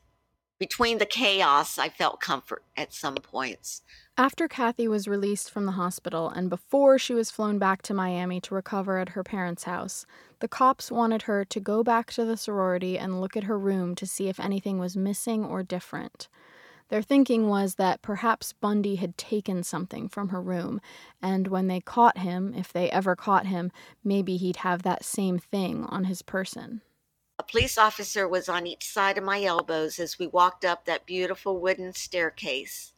[0.59, 3.81] between the chaos, I felt comfort at some points.
[4.15, 8.39] After Kathy was released from the hospital and before she was flown back to Miami
[8.41, 10.05] to recover at her parents' house,
[10.39, 13.95] the cops wanted her to go back to the sorority and look at her room
[13.95, 16.27] to see if anything was missing or different.
[16.89, 20.79] Their thinking was that perhaps Bundy had taken something from her room,
[21.19, 23.71] and when they caught him, if they ever caught him,
[24.03, 26.81] maybe he'd have that same thing on his person.
[27.39, 31.07] A police officer was on each side of my elbows as we walked up that
[31.07, 32.93] beautiful wooden staircase.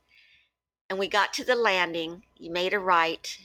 [0.89, 2.23] And we got to the landing.
[2.37, 3.37] You made a right.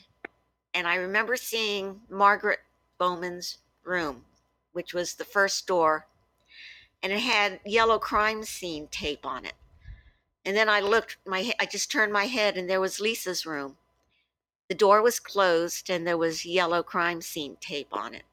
[0.73, 2.59] And I remember seeing Margaret
[2.97, 4.25] Bowman's room,
[4.73, 6.07] which was the first door.
[7.03, 9.53] And it had yellow crime scene tape on it.
[10.45, 13.77] And then I looked, my I just turned my head, and there was Lisa's room.
[14.69, 18.23] The door was closed, and there was yellow crime scene tape on it.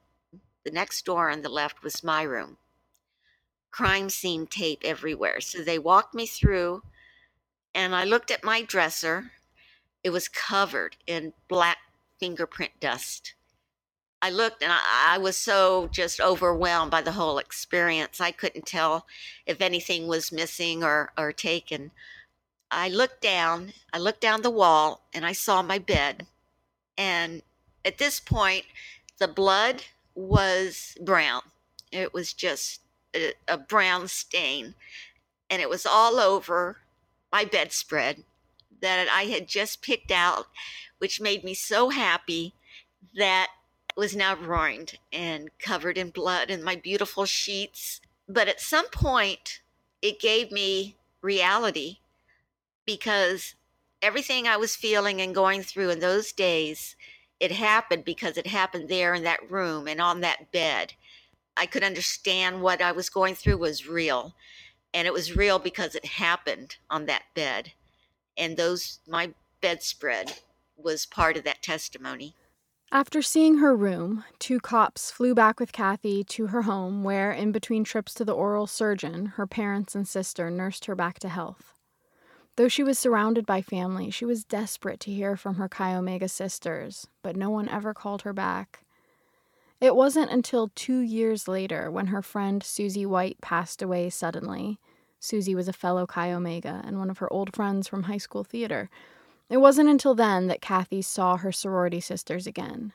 [0.65, 2.59] The next door on the left was my room.
[3.71, 5.41] Crime scene tape everywhere.
[5.41, 6.83] So they walked me through,
[7.79, 9.31] and I looked at my dresser.
[10.03, 11.79] It was covered in black
[12.19, 13.35] fingerprint dust.
[14.21, 18.21] I looked and I, I was so just overwhelmed by the whole experience.
[18.21, 19.07] I couldn't tell
[19.47, 21.93] if anything was missing or, or taken.
[22.69, 26.27] I looked down, I looked down the wall, and I saw my bed.
[26.99, 27.43] And
[27.85, 28.65] at this point,
[29.19, 29.85] the blood
[30.17, 31.43] was brown.
[31.93, 32.81] It was just
[33.15, 34.75] a, a brown stain,
[35.49, 36.79] and it was all over
[37.33, 38.25] my bedspread
[38.81, 40.47] that I had just picked out,
[40.99, 42.55] which made me so happy
[43.17, 43.49] that
[43.97, 48.01] was now ruined and covered in blood and my beautiful sheets.
[48.29, 49.61] But at some point,
[50.01, 51.99] it gave me reality
[52.87, 53.55] because
[54.01, 56.95] everything I was feeling and going through in those days,
[57.41, 60.95] it happened because it happened there in that room and on that bed.
[61.57, 64.35] I could understand what I was going through was real.
[64.95, 67.73] And it was real because it happened on that bed.
[68.37, 70.33] And those, my bedspread
[70.77, 72.35] was part of that testimony.
[72.91, 77.53] After seeing her room, two cops flew back with Kathy to her home, where, in
[77.53, 81.75] between trips to the oral surgeon, her parents and sister nursed her back to health.
[82.57, 86.29] Though she was surrounded by family, she was desperate to hear from her Chi Omega
[86.29, 88.81] sisters, but no one ever called her back.
[89.81, 94.81] It wasn't until two years later when her friend Susie White passed away suddenly.
[95.21, 98.45] Susie was a fellow Chi Omega and one of her old friends from high school
[98.45, 98.91] theater.
[99.49, 102.93] It wasn't until then that Kathy saw her sorority sisters again.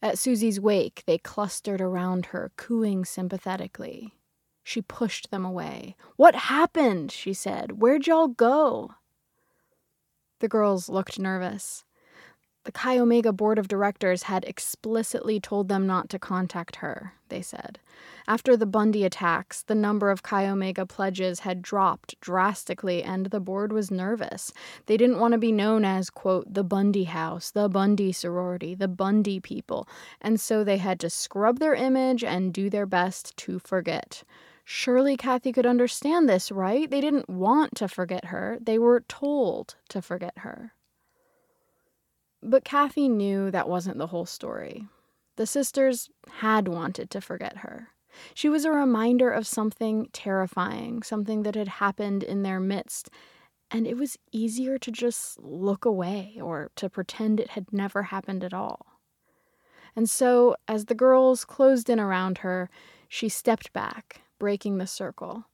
[0.00, 4.14] At Susie's wake, they clustered around her, cooing sympathetically.
[4.62, 5.96] She pushed them away.
[6.16, 7.10] What happened?
[7.12, 7.80] she said.
[7.80, 8.94] Where'd y'all go?
[10.40, 11.84] The girls looked nervous.
[12.66, 17.40] The Chi Omega board of directors had explicitly told them not to contact her, they
[17.40, 17.78] said.
[18.26, 23.38] After the Bundy attacks, the number of Chi Omega pledges had dropped drastically, and the
[23.38, 24.52] board was nervous.
[24.86, 28.88] They didn't want to be known as, quote, the Bundy house, the Bundy sorority, the
[28.88, 29.88] Bundy people,
[30.20, 34.24] and so they had to scrub their image and do their best to forget.
[34.64, 36.90] Surely Kathy could understand this, right?
[36.90, 40.72] They didn't want to forget her, they were told to forget her.
[42.46, 44.86] But Kathy knew that wasn't the whole story.
[45.34, 47.88] The sisters had wanted to forget her.
[48.34, 53.10] She was a reminder of something terrifying, something that had happened in their midst,
[53.68, 58.44] and it was easier to just look away or to pretend it had never happened
[58.44, 58.86] at all.
[59.96, 62.70] And so, as the girls closed in around her,
[63.08, 65.46] she stepped back, breaking the circle.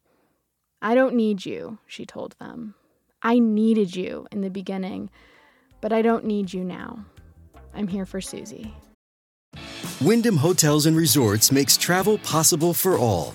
[0.83, 2.75] I don't need you, she told them.
[3.23, 5.11] I needed you in the beginning,
[5.83, 7.05] but I don't need you now.
[7.75, 8.75] I'm here for Susie.
[10.01, 13.35] Wyndham Hotels and Resorts makes travel possible for all.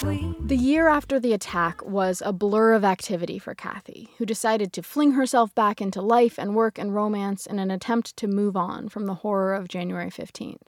[0.00, 4.82] The year after the attack was a blur of activity for Kathy, who decided to
[4.82, 8.88] fling herself back into life and work and romance in an attempt to move on
[8.88, 10.62] from the horror of January 15th.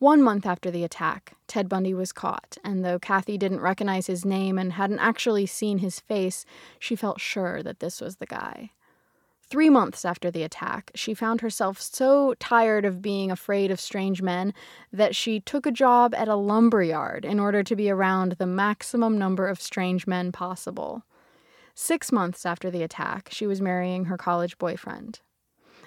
[0.00, 4.24] One month after the attack, Ted Bundy was caught, and though Kathy didn't recognize his
[4.24, 6.44] name and hadn't actually seen his face,
[6.80, 8.72] she felt sure that this was the guy.
[9.50, 14.20] Three months after the attack, she found herself so tired of being afraid of strange
[14.20, 14.52] men
[14.92, 18.46] that she took a job at a lumber yard in order to be around the
[18.46, 21.02] maximum number of strange men possible.
[21.74, 25.20] Six months after the attack, she was marrying her college boyfriend.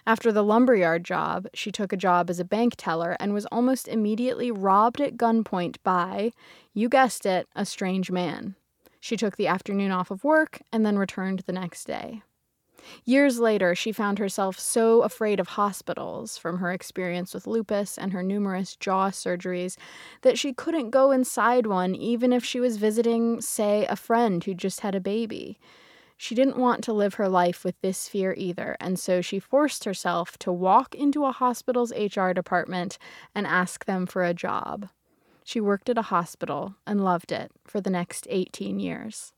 [0.08, 3.88] After the lumberyard job, she took a job as a bank teller and was almost
[3.88, 6.32] immediately robbed at gunpoint by,
[6.74, 8.56] you guessed it, a strange man.
[9.00, 12.24] She took the afternoon off of work and then returned the next day.
[13.06, 18.14] Years later, she found herself so afraid of hospitals from her experience with lupus and
[18.14, 19.78] her numerous jaw surgeries
[20.22, 24.54] that she couldn't go inside one even if she was visiting, say, a friend who
[24.54, 25.60] just had a baby.
[26.18, 29.86] She didn't want to live her life with this fear either, and so she forced
[29.86, 33.00] herself to walk into a hospital's HR department
[33.34, 34.90] and ask them for a job.
[35.44, 39.34] She worked at a hospital and loved it for the next 18 years.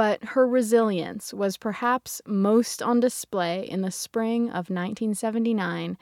[0.00, 5.98] But her resilience was perhaps most on display in the spring of 1979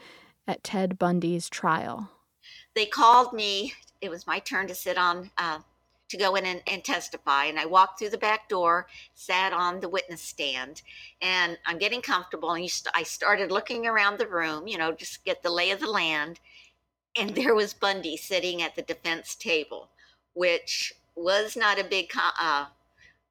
[0.46, 2.08] at Ted Bundy's trial.
[2.76, 3.74] they called me.
[4.00, 5.58] It was my turn to sit on, uh,
[6.10, 7.46] to go in and, and testify.
[7.46, 8.86] And I walked through the back door,
[9.16, 10.82] sat on the witness stand,
[11.20, 12.52] and I'm getting comfortable.
[12.52, 15.80] And st- I started looking around the room, you know, just get the lay of
[15.80, 16.38] the land.
[17.16, 19.90] And there was Bundy sitting at the defense table,
[20.34, 22.66] which was not a big uh,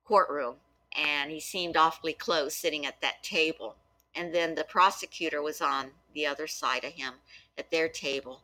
[0.08, 0.56] courtroom.
[0.96, 3.76] And he seemed awfully close sitting at that table.
[4.16, 7.14] And then the prosecutor was on the other side of him
[7.58, 8.42] at their table.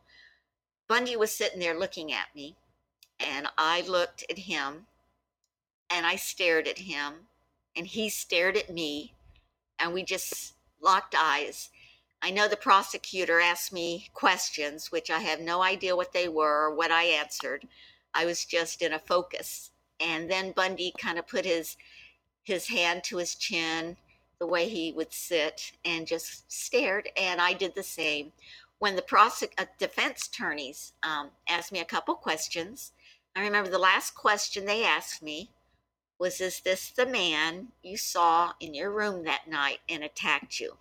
[0.86, 2.56] Bundy was sitting there looking at me,
[3.18, 4.86] and I looked at him,
[5.88, 7.14] and I stared at him,
[7.74, 9.14] and he stared at me,
[9.78, 11.70] and we just locked eyes.
[12.22, 16.66] I know the prosecutor asked me questions, which I have no idea what they were
[16.66, 17.66] or what I answered.
[18.12, 19.70] I was just in a focus.
[20.00, 21.76] And then Bundy kind of put his
[22.44, 23.96] his hand to his chin,
[24.38, 27.08] the way he would sit, and just stared.
[27.16, 28.32] And I did the same
[28.78, 32.92] when the prosec- uh, defense attorneys um, asked me a couple questions.
[33.34, 35.50] I remember the last question they asked me
[36.18, 40.76] was, Is this the man you saw in your room that night and attacked you?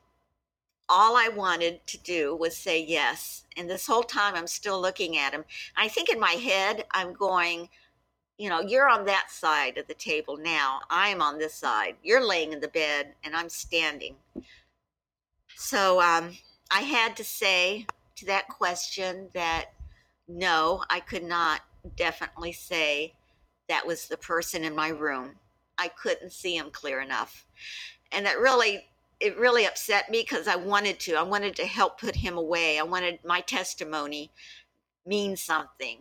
[0.89, 3.45] All I wanted to do was say yes.
[3.55, 5.45] And this whole time I'm still looking at him.
[5.77, 7.69] I think in my head, I'm going,
[8.37, 10.81] you know, you're on that side of the table now.
[10.89, 11.95] I'm on this side.
[12.03, 14.15] You're laying in the bed and I'm standing.
[15.55, 16.31] So um,
[16.71, 19.65] I had to say to that question that
[20.27, 21.61] no, I could not
[21.95, 23.13] definitely say
[23.69, 25.31] that was the person in my room.
[25.77, 27.45] I couldn't see him clear enough.
[28.11, 28.85] And that really
[29.19, 31.13] it really upset me because I wanted to.
[31.13, 32.77] I wanted to help put him away.
[32.77, 34.31] I wanted my testimony
[35.05, 35.99] mean something.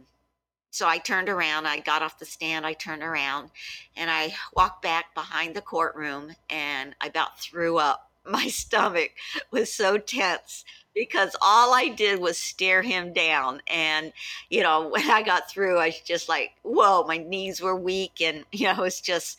[0.73, 3.51] So I turned around, I got off the stand, I turned around,
[3.95, 8.11] and I walked back behind the courtroom and I about threw up.
[8.25, 9.11] My stomach
[9.51, 10.65] was so tense
[10.95, 13.61] because all I did was stare him down.
[13.67, 14.15] And,
[14.49, 18.23] you know, when I got through, I was just like, whoa, my knees were weak.
[18.23, 19.37] And, you know, it's just,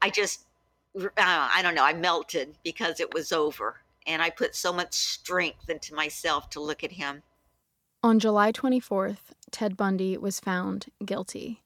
[0.00, 0.40] I just,
[0.96, 3.76] uh, I don't know, I melted because it was over.
[4.04, 7.22] And I put so much strength into myself to look at him.
[8.02, 11.62] On July 24th, Ted Bundy was found guilty.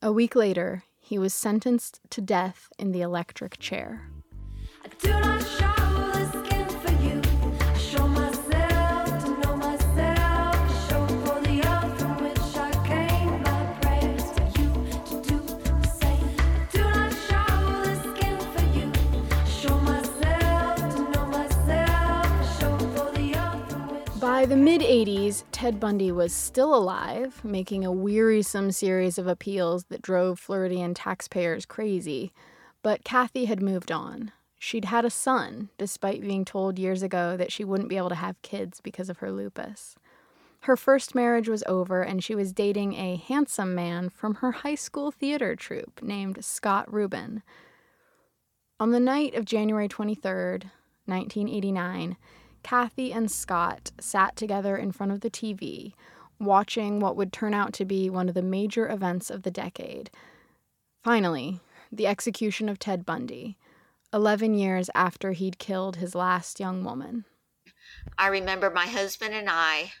[0.00, 4.08] A week later, he was sentenced to death in the electric chair.
[24.42, 29.84] By the mid 80s, Ted Bundy was still alive, making a wearisome series of appeals
[29.84, 32.32] that drove Floridian taxpayers crazy.
[32.82, 34.32] But Kathy had moved on.
[34.58, 38.16] She'd had a son, despite being told years ago that she wouldn't be able to
[38.16, 39.94] have kids because of her lupus.
[40.62, 44.74] Her first marriage was over, and she was dating a handsome man from her high
[44.74, 47.44] school theater troupe named Scott Rubin.
[48.80, 50.64] On the night of January 23rd,
[51.06, 52.16] 1989,
[52.62, 55.92] Kathy and Scott sat together in front of the TV,
[56.38, 60.10] watching what would turn out to be one of the major events of the decade.
[61.02, 61.60] Finally,
[61.90, 63.56] the execution of Ted Bundy,
[64.12, 67.24] 11 years after he'd killed his last young woman.
[68.18, 69.92] I remember my husband and I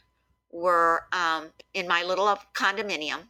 [0.50, 3.20] were um, in my little condominium.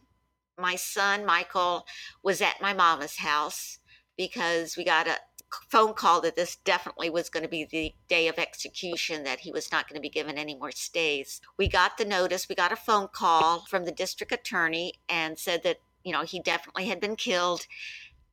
[0.57, 1.85] My son, Michael,
[2.21, 3.79] was at my mama's house
[4.17, 5.17] because we got a
[5.69, 9.51] phone call that this definitely was going to be the day of execution, that he
[9.51, 11.41] was not going to be given any more stays.
[11.57, 15.63] We got the notice, we got a phone call from the district attorney and said
[15.63, 17.67] that, you know, he definitely had been killed.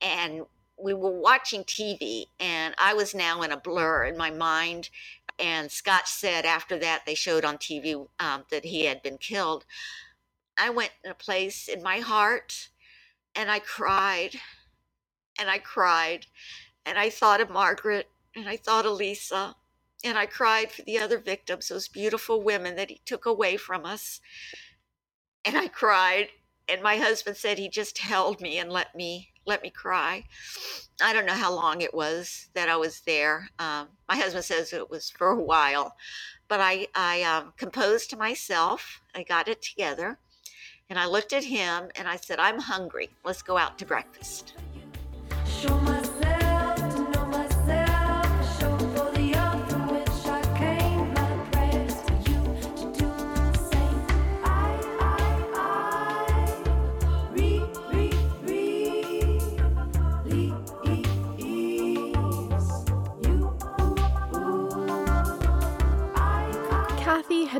[0.00, 0.42] And
[0.82, 4.88] we were watching TV, and I was now in a blur in my mind.
[5.38, 9.64] And Scott said after that, they showed on TV um, that he had been killed.
[10.58, 12.68] I went in a place in my heart
[13.34, 14.38] and I cried
[15.38, 16.26] and I cried
[16.84, 19.54] and I thought of Margaret and I thought of Lisa
[20.04, 23.84] and I cried for the other victims, those beautiful women that he took away from
[23.84, 24.20] us.
[25.44, 26.28] And I cried
[26.70, 30.24] and my husband said he just held me and let me let me cry.
[31.02, 33.48] I don't know how long it was that I was there.
[33.58, 35.96] Um, my husband says it was for a while,
[36.46, 39.00] but I I um, composed to myself.
[39.14, 40.18] I got it together,
[40.88, 43.10] and I looked at him and I said, "I'm hungry.
[43.24, 44.54] Let's go out to breakfast."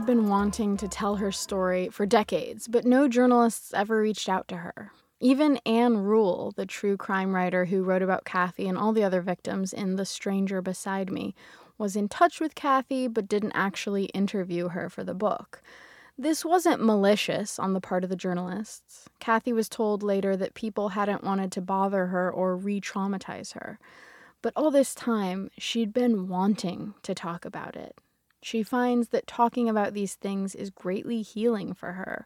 [0.01, 4.49] Had been wanting to tell her story for decades, but no journalists ever reached out
[4.49, 4.93] to her.
[5.21, 9.21] Even Ann Rule, the true crime writer who wrote about Kathy and all the other
[9.21, 11.35] victims in The Stranger Beside Me,
[11.77, 15.61] was in touch with Kathy but didn't actually interview her for the book.
[16.17, 19.07] This wasn't malicious on the part of the journalists.
[19.19, 23.79] Kathy was told later that people hadn't wanted to bother her or re traumatize her.
[24.41, 27.99] But all this time, she'd been wanting to talk about it.
[28.43, 32.25] She finds that talking about these things is greatly healing for her.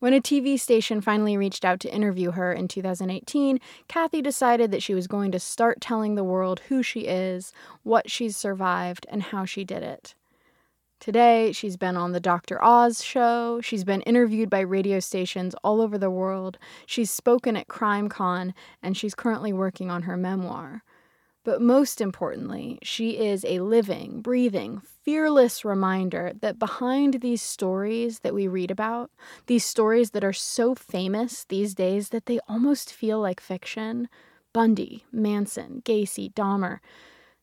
[0.00, 4.82] When a TV station finally reached out to interview her in 2018, Kathy decided that
[4.82, 7.52] she was going to start telling the world who she is,
[7.82, 10.14] what she's survived, and how she did it.
[11.00, 12.62] Today, she's been on the Dr.
[12.62, 17.68] Oz show, she's been interviewed by radio stations all over the world, she's spoken at
[17.68, 20.82] CrimeCon, and she's currently working on her memoir.
[21.42, 28.34] But most importantly, she is a living, breathing, fearless reminder that behind these stories that
[28.34, 29.10] we read about,
[29.46, 34.08] these stories that are so famous these days that they almost feel like fiction
[34.52, 36.80] Bundy, Manson, Gacy, Dahmer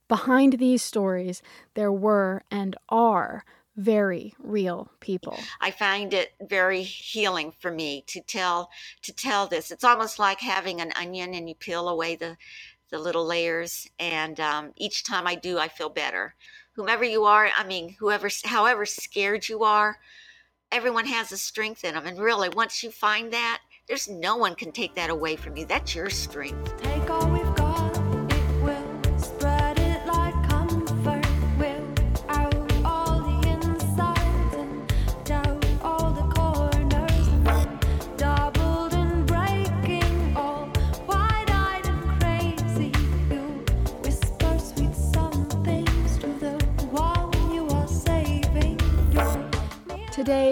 [0.08, 1.42] behind these stories,
[1.74, 3.44] there were and are
[3.76, 5.38] very real people.
[5.62, 8.72] I find it very healing for me to tell
[9.04, 9.70] to tell this.
[9.70, 12.38] It's almost like having an onion and you peel away the
[12.90, 16.36] the little layers, and um, each time I do, I feel better.
[16.74, 19.98] Whomever you are, I mean, whoever, however scared you are,
[20.72, 24.56] everyone has a strength in them, and really, once you find that, there's no one
[24.56, 25.66] can take that away from you.
[25.66, 26.97] That's your strength.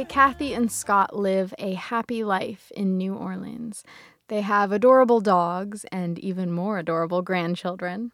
[0.05, 3.83] Kathy and Scott live a happy life in New Orleans.
[4.27, 8.11] They have adorable dogs and even more adorable grandchildren.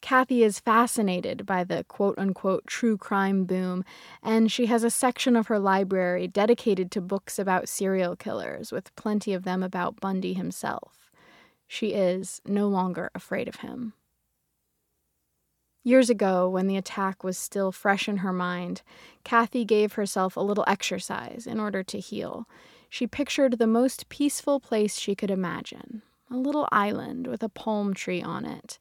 [0.00, 3.84] Kathy is fascinated by the quote unquote true crime boom,
[4.22, 8.94] and she has a section of her library dedicated to books about serial killers, with
[8.96, 11.10] plenty of them about Bundy himself.
[11.68, 13.94] She is no longer afraid of him.
[15.84, 18.82] Years ago, when the attack was still fresh in her mind,
[19.24, 22.48] Kathy gave herself a little exercise in order to heal.
[22.88, 27.92] She pictured the most peaceful place she could imagine a little island with a palm
[27.92, 28.78] tree on it.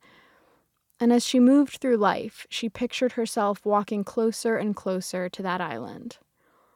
[1.00, 5.60] And as she moved through life, she pictured herself walking closer and closer to that
[5.60, 6.18] island.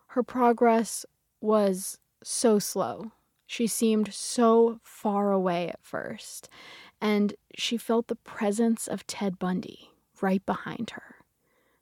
[0.07, 1.05] Her progress
[1.39, 3.11] was so slow.
[3.45, 6.49] She seemed so far away at first,
[6.99, 9.91] and she felt the presence of Ted Bundy
[10.21, 11.15] right behind her.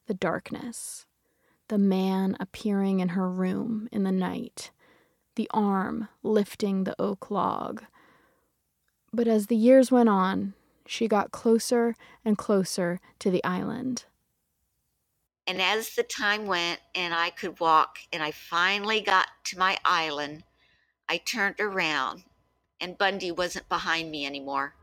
[0.08, 1.06] The darkness,
[1.68, 4.72] the man appearing in her room in the night,
[5.36, 7.84] the arm lifting the oak log.
[9.12, 10.54] But as the years went on,
[10.86, 14.06] she got closer and closer to the island.
[15.46, 19.78] And as the time went and I could walk and I finally got to my
[19.84, 20.44] island,
[21.10, 22.24] I turned around
[22.80, 24.76] and Bundy wasn't behind me anymore.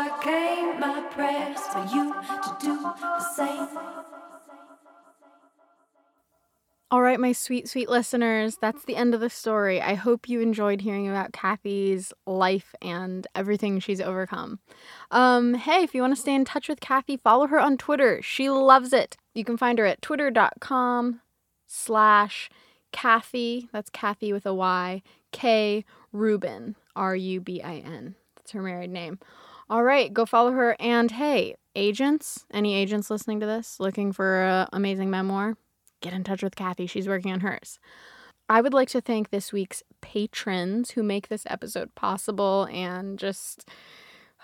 [0.00, 0.78] I came.
[0.78, 3.68] My prayers for you to do the same.
[6.90, 9.82] All right, my sweet, sweet listeners, that's the end of the story.
[9.82, 14.60] I hope you enjoyed hearing about Kathy's life and everything she's overcome.
[15.10, 18.22] Um, hey, if you want to stay in touch with Kathy, follow her on Twitter.
[18.22, 19.18] She loves it.
[19.34, 21.20] You can find her at twitter.com
[21.66, 22.48] slash
[22.92, 28.14] Kathy, that's Kathy with a Y, K Rubin, R U B I N.
[28.36, 29.18] That's her married name.
[29.70, 30.76] All right, go follow her.
[30.80, 35.56] And hey, agents, any agents listening to this looking for an amazing memoir?
[36.00, 36.86] get in touch with Kathy.
[36.86, 37.78] She's working on hers.
[38.48, 43.68] I would like to thank this week's patrons who make this episode possible and just,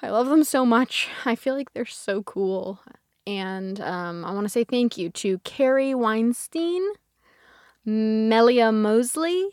[0.03, 1.09] I love them so much.
[1.25, 2.81] I feel like they're so cool.
[3.27, 6.83] And um, I want to say thank you to Carrie Weinstein,
[7.85, 9.49] Melia Mosley,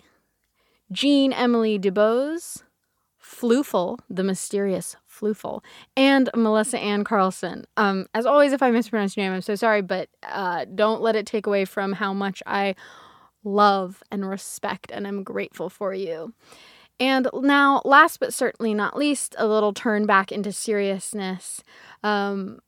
[0.92, 2.64] Jean Emily DeBose,
[3.24, 5.64] Floofel, the mysterious Floofel,
[5.96, 7.66] and Melissa Ann Carlson.
[7.78, 11.16] Um, as always, if I mispronounce your name, I'm so sorry, but uh, don't let
[11.16, 12.76] it take away from how much I
[13.44, 16.34] love and respect and I'm grateful for you.
[17.00, 21.64] And now, last but certainly not least, a little turn back into seriousness.
[22.04, 22.60] Um,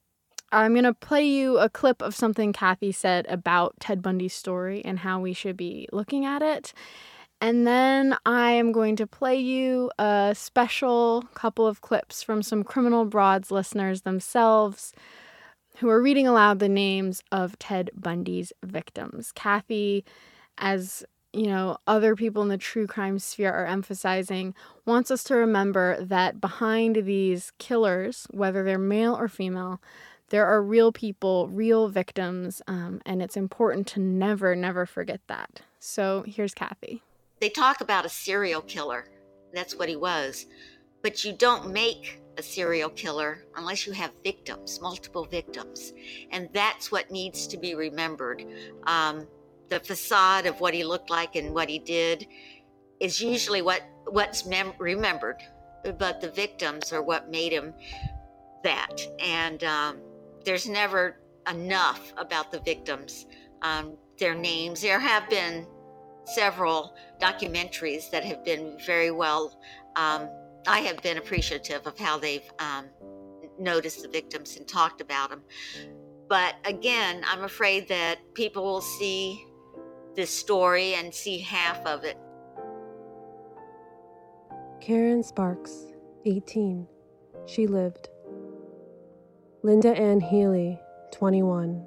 [0.51, 4.83] I'm going to play you a clip of something Kathy said about Ted Bundy's story
[4.83, 6.73] and how we should be looking at it.
[7.43, 12.63] And then I am going to play you a special couple of clips from some
[12.63, 14.93] Criminal Broads listeners themselves
[15.79, 19.33] who are reading aloud the names of Ted Bundy's victims.
[19.33, 20.05] Kathy,
[20.57, 25.35] as you know, other people in the true crime sphere are emphasizing, wants us to
[25.35, 29.81] remember that behind these killers, whether they're male or female,
[30.29, 35.59] there are real people, real victims, um, and it's important to never, never forget that.
[35.81, 37.01] So here's Kathy
[37.43, 39.03] they talk about a serial killer.
[39.53, 40.45] That's what he was.
[41.01, 45.91] But you don't make a serial killer unless you have victims, multiple victims.
[46.31, 48.45] And that's what needs to be remembered.
[48.87, 49.27] Um,
[49.67, 52.25] the facade of what he looked like and what he did
[53.01, 55.41] is usually what what's mem- remembered,
[55.99, 57.73] but the victims are what made him
[58.63, 59.01] that.
[59.19, 59.97] And um,
[60.45, 61.19] there's never
[61.51, 63.25] enough about the victims,
[63.63, 64.79] um, their names.
[64.79, 65.67] There have been
[66.25, 69.59] several documentaries that have been very well.
[69.95, 70.29] Um,
[70.67, 72.85] I have been appreciative of how they've um,
[73.59, 75.41] noticed the victims and talked about them.
[76.29, 79.45] But again, I'm afraid that people will see
[80.15, 82.17] this story and see half of it.
[84.79, 85.93] Karen Sparks,
[86.25, 86.87] 18.
[87.45, 88.09] She lived.
[89.63, 90.79] Linda Ann Healy,
[91.11, 91.85] 21.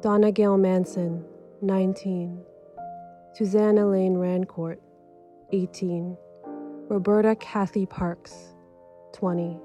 [0.00, 1.24] Donna Gail Manson,
[1.60, 2.44] 19.
[3.34, 4.78] Susan Elaine Rancourt,
[5.52, 6.18] 18.
[6.90, 8.54] Roberta Kathy Parks,
[9.14, 9.56] 20.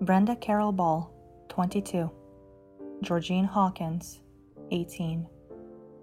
[0.00, 1.08] Brenda Carol Ball,
[1.48, 2.10] 22.
[3.02, 4.20] Georgine Hawkins,
[4.72, 5.28] 18.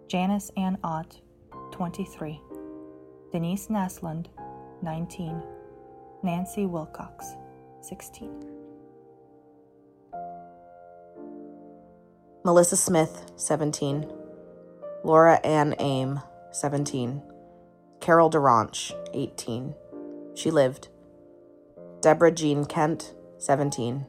[0.07, 1.21] Janice Ann Ott,
[1.71, 2.39] 23.
[3.33, 4.27] Denise Naslund,
[4.81, 5.43] 19.
[6.23, 7.35] Nancy Wilcox,
[7.81, 8.50] 16.
[12.43, 14.11] Melissa Smith, 17.
[15.03, 16.21] Laura Ann Aime,
[16.51, 17.21] 17.
[17.99, 19.75] Carol DaRonch, 18.
[20.33, 20.87] She lived.
[22.01, 24.07] Deborah Jean Kent, 17.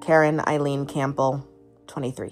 [0.00, 1.48] Caryn Eileen Campbell,
[1.86, 2.30] 23.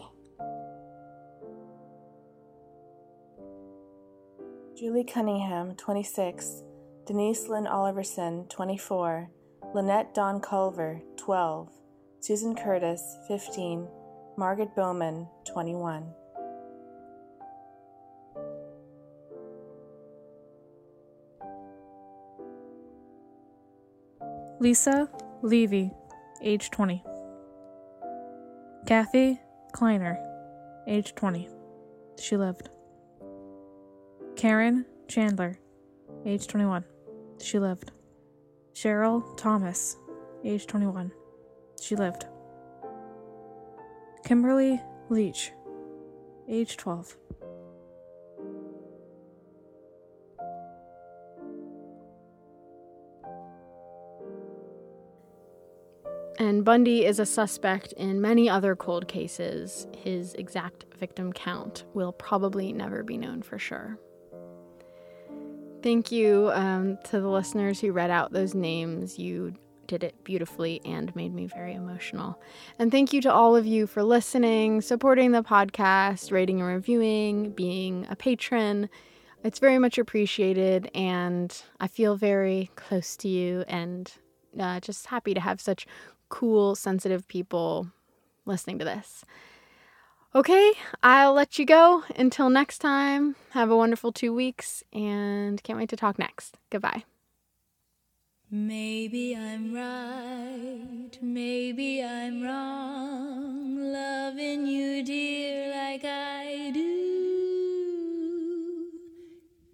[4.79, 6.63] Julie Cunningham, 26.
[7.07, 9.31] Denise Lynn Oliverson, 24.
[9.75, 11.71] Lynette Dawn Culver, 12.
[12.21, 13.89] Susan Curtis, 15.
[14.39, 16.13] Margaret Bowman, 21.
[24.61, 25.09] Lisa
[25.43, 25.91] Levy,
[26.43, 27.03] age 20.
[28.87, 29.41] Kathy
[29.73, 30.19] Kleiner,
[30.87, 31.49] age 20.
[32.19, 32.69] She lived.
[34.37, 35.59] Karen Chandler,
[36.27, 36.85] age 21.
[37.43, 37.91] She lived.
[38.75, 39.97] Cheryl Thomas,
[40.45, 41.11] age 21.
[41.81, 42.27] She lived.
[44.27, 45.53] Kimberly Leach,
[46.49, 47.17] age 12.
[56.41, 59.87] And Bundy is a suspect in many other cold cases.
[59.97, 63.97] His exact victim count will probably never be known for sure.
[65.85, 69.21] Thank you um, to the listeners who read out those names.
[69.21, 69.55] You
[69.87, 72.39] did it beautifully and made me very emotional.
[72.79, 77.51] And thank you to all of you for listening, supporting the podcast, rating and reviewing,
[77.51, 78.89] being a patron.
[79.45, 84.11] It's very much appreciated, and I feel very close to you and
[84.59, 85.87] uh, just happy to have such
[86.29, 87.89] cool, sensitive people
[88.45, 89.25] listening to this.
[90.35, 90.73] Okay,
[91.03, 92.05] I'll let you go.
[92.17, 96.59] Until next time, have a wonderful two weeks and can't wait to talk next.
[96.71, 97.05] Goodbye.
[98.49, 106.87] Maybe I'm right, maybe I'm wrong, loving you, dear, like I do.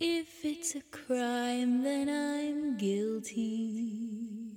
[0.01, 4.55] If it's a crime, then I'm guilty,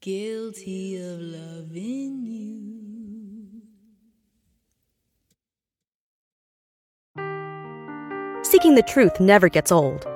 [0.00, 2.56] guilty of loving you.
[8.42, 10.15] Seeking the truth never gets old.